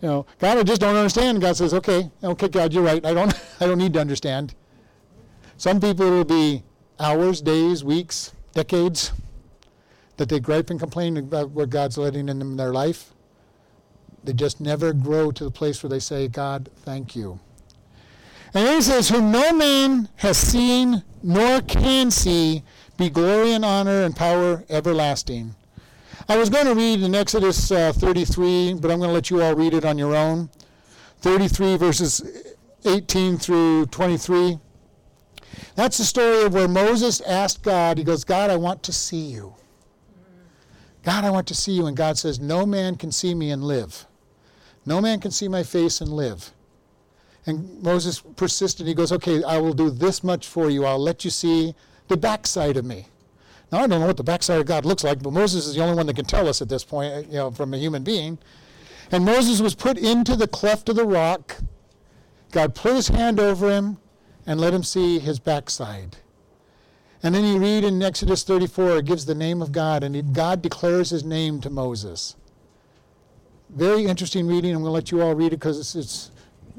[0.00, 1.40] You know, God, I just don't understand.
[1.40, 3.04] God says, okay, okay, God, you're right.
[3.04, 4.54] I don't, I don't need to understand.
[5.56, 6.62] Some people it will be
[6.98, 9.12] hours, days, weeks, decades
[10.16, 13.12] that they gripe and complain about what God's letting in their life.
[14.22, 17.40] They just never grow to the place where they say, God, thank you.
[18.54, 22.62] And then he says, Whom no man has seen nor can see,
[22.96, 25.54] be glory and honor and power everlasting.
[26.28, 29.42] I was going to read in Exodus uh, 33, but I'm going to let you
[29.42, 30.48] all read it on your own.
[31.18, 32.54] 33 verses
[32.84, 34.58] 18 through 23.
[35.74, 39.26] That's the story of where Moses asked God, he goes, God, I want to see
[39.26, 39.54] you.
[41.02, 41.86] God, I want to see you.
[41.86, 44.06] And God says, No man can see me and live.
[44.86, 46.52] No man can see my face and live.
[47.46, 48.86] And Moses persisted.
[48.86, 50.86] He goes, Okay, I will do this much for you.
[50.86, 51.74] I'll let you see
[52.08, 53.06] the backside of me.
[53.72, 55.82] Now, I don't know what the backside of God looks like, but Moses is the
[55.82, 58.04] only one that can tell us at this point, uh, you know, from a human
[58.04, 58.38] being.
[59.10, 61.58] And Moses was put into the cleft of the rock.
[62.52, 63.98] God put his hand over him
[64.46, 66.16] and let him see his backside.
[67.22, 70.60] And then you read in Exodus 34, it gives the name of God, and God
[70.60, 72.36] declares his name to Moses
[73.74, 74.74] very interesting reading.
[74.74, 76.30] I'm going to let you all read it because it's, it's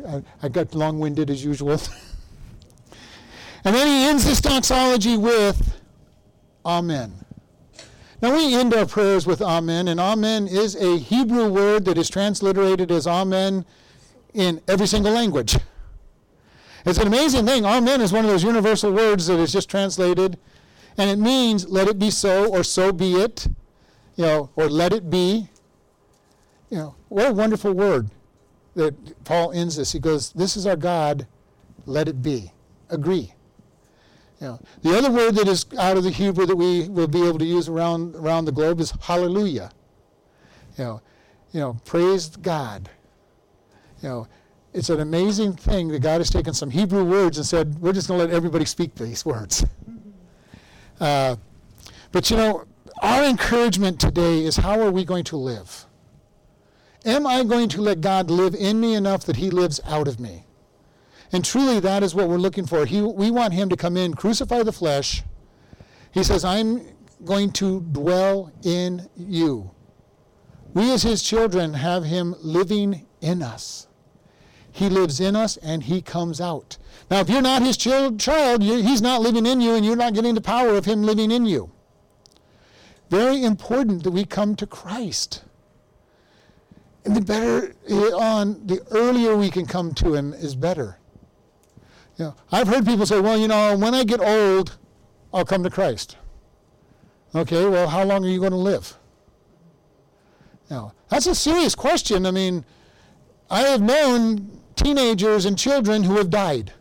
[0.08, 1.72] I, I got long-winded as usual.
[3.64, 5.82] and then he ends this doxology with
[6.66, 7.14] Amen.
[8.22, 12.10] Now we end our prayers with Amen, and Amen is a Hebrew word that is
[12.10, 13.66] transliterated as Amen
[14.34, 15.58] in every single language.
[16.86, 17.66] It's an amazing thing.
[17.66, 20.38] Amen is one of those universal words that is just translated,
[20.98, 23.48] and it means let it be so or so be it,
[24.16, 25.50] you know, or let it be
[26.70, 28.10] you know, what a wonderful word
[28.76, 29.92] that Paul ends this.
[29.92, 31.28] He goes, This is our God,
[31.86, 32.52] let it be.
[32.90, 33.34] Agree.
[34.46, 37.40] Know, the other word that is out of the Hebrew that we will be able
[37.40, 39.72] to use around around the globe is hallelujah.
[40.78, 41.02] You know,
[41.52, 42.90] you know, praise God.
[44.04, 44.28] You know,
[44.72, 48.08] it's an amazing thing that God has taken some Hebrew words and said, we're just
[48.08, 49.66] going to let everybody speak these words.
[50.98, 51.36] Uh,
[52.14, 52.64] but you know,
[53.02, 55.86] our encouragement today is how are we going to live?
[57.04, 60.22] Am I going to let God live in me enough that he lives out of
[60.22, 60.46] me?
[61.36, 62.86] And truly, that is what we're looking for.
[62.86, 65.22] He, we want him to come in, crucify the flesh,
[66.14, 66.88] He says, I'm
[67.26, 69.70] going to dwell in you.
[70.74, 73.88] We, as his children, have him living in us.
[74.72, 76.78] He lives in us and he comes out.
[77.12, 80.36] Now, if you're not his child, he's not living in you and you're not getting
[80.36, 81.70] the power of him living in you.
[83.10, 85.44] Very important that we come to Christ.
[87.04, 90.98] And the better eh, on, the earlier we can come to him is better.
[92.18, 94.78] You know, I've heard people say, well, you know, when I get old,
[95.34, 96.18] I'll come to Christ.
[97.34, 98.98] Okay, well, how long are you going to live?
[100.70, 102.26] Now, that's a serious question.
[102.26, 102.64] I mean,
[103.50, 106.72] I have known teenagers and children who have died.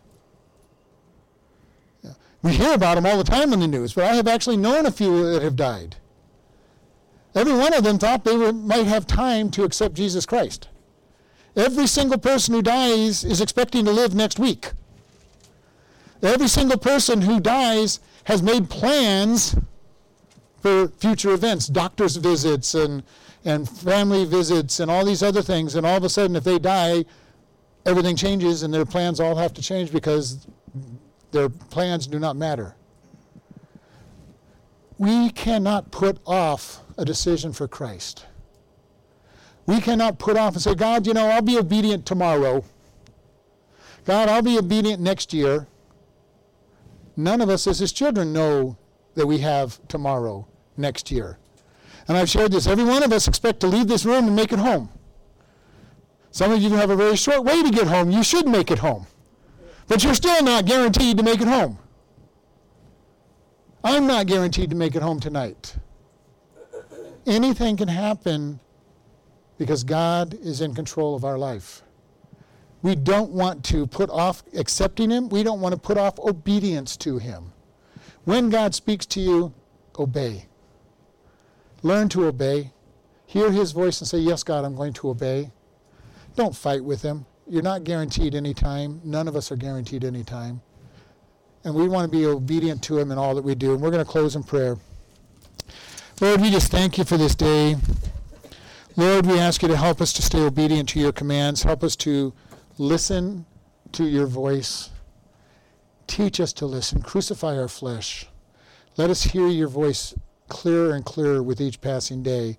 [2.41, 4.85] We hear about them all the time in the news, but I have actually known
[4.85, 5.95] a few that have died.
[7.33, 10.69] Every one of them thought they were, might have time to accept Jesus Christ.
[11.55, 14.71] Every single person who dies is expecting to live next week.
[16.25, 19.55] Every single person who dies has made plans
[20.61, 23.03] for future events, doctor's visits and,
[23.43, 25.75] and family visits and all these other things.
[25.75, 27.05] And all of a sudden, if they die,
[27.85, 30.47] everything changes and their plans all have to change because
[31.31, 32.75] their plans do not matter.
[34.97, 38.25] We cannot put off a decision for Christ.
[39.67, 42.63] We cannot put off and say, God, you know, I'll be obedient tomorrow.
[44.05, 45.67] God, I'll be obedient next year.
[47.17, 48.77] None of us as his children know
[49.15, 50.47] that we have tomorrow,
[50.77, 51.37] next year.
[52.07, 52.67] And I've shared this.
[52.67, 54.89] Every one of us expect to leave this room and make it home.
[56.31, 58.11] Some of you have a very short way to get home.
[58.11, 59.07] You should make it home.
[59.87, 61.79] But you're still not guaranteed to make it home.
[63.83, 65.75] I'm not guaranteed to make it home tonight.
[67.25, 68.59] Anything can happen
[69.57, 71.83] because God is in control of our life.
[72.85, 75.27] We don't want to put off accepting Him.
[75.29, 77.51] We don't want to put off obedience to Him.
[78.25, 79.55] When God speaks to you,
[79.97, 80.45] obey.
[81.81, 82.73] Learn to obey.
[83.25, 85.49] Hear His voice and say, Yes, God, I'm going to obey.
[86.35, 87.25] Don't fight with Him.
[87.49, 89.01] You're not guaranteed any time.
[89.03, 90.61] None of us are guaranteed any time.
[91.63, 93.73] And we want to be obedient to Him in all that we do.
[93.73, 94.77] And we're going to close in prayer.
[96.21, 97.77] Lord, we just thank you for this day.
[98.95, 101.63] Lord, we ask you to help us to stay obedient to your commands.
[101.63, 102.31] Help us to
[102.77, 103.45] listen
[103.93, 104.89] to your voice.
[106.07, 107.01] Teach us to listen.
[107.01, 108.27] Crucify our flesh.
[108.97, 110.13] Let us hear your voice
[110.47, 112.57] clearer and clearer with each passing day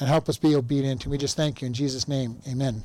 [0.00, 1.04] and help us be obedient.
[1.04, 2.40] And we just thank you in Jesus' name.
[2.48, 2.82] Amen.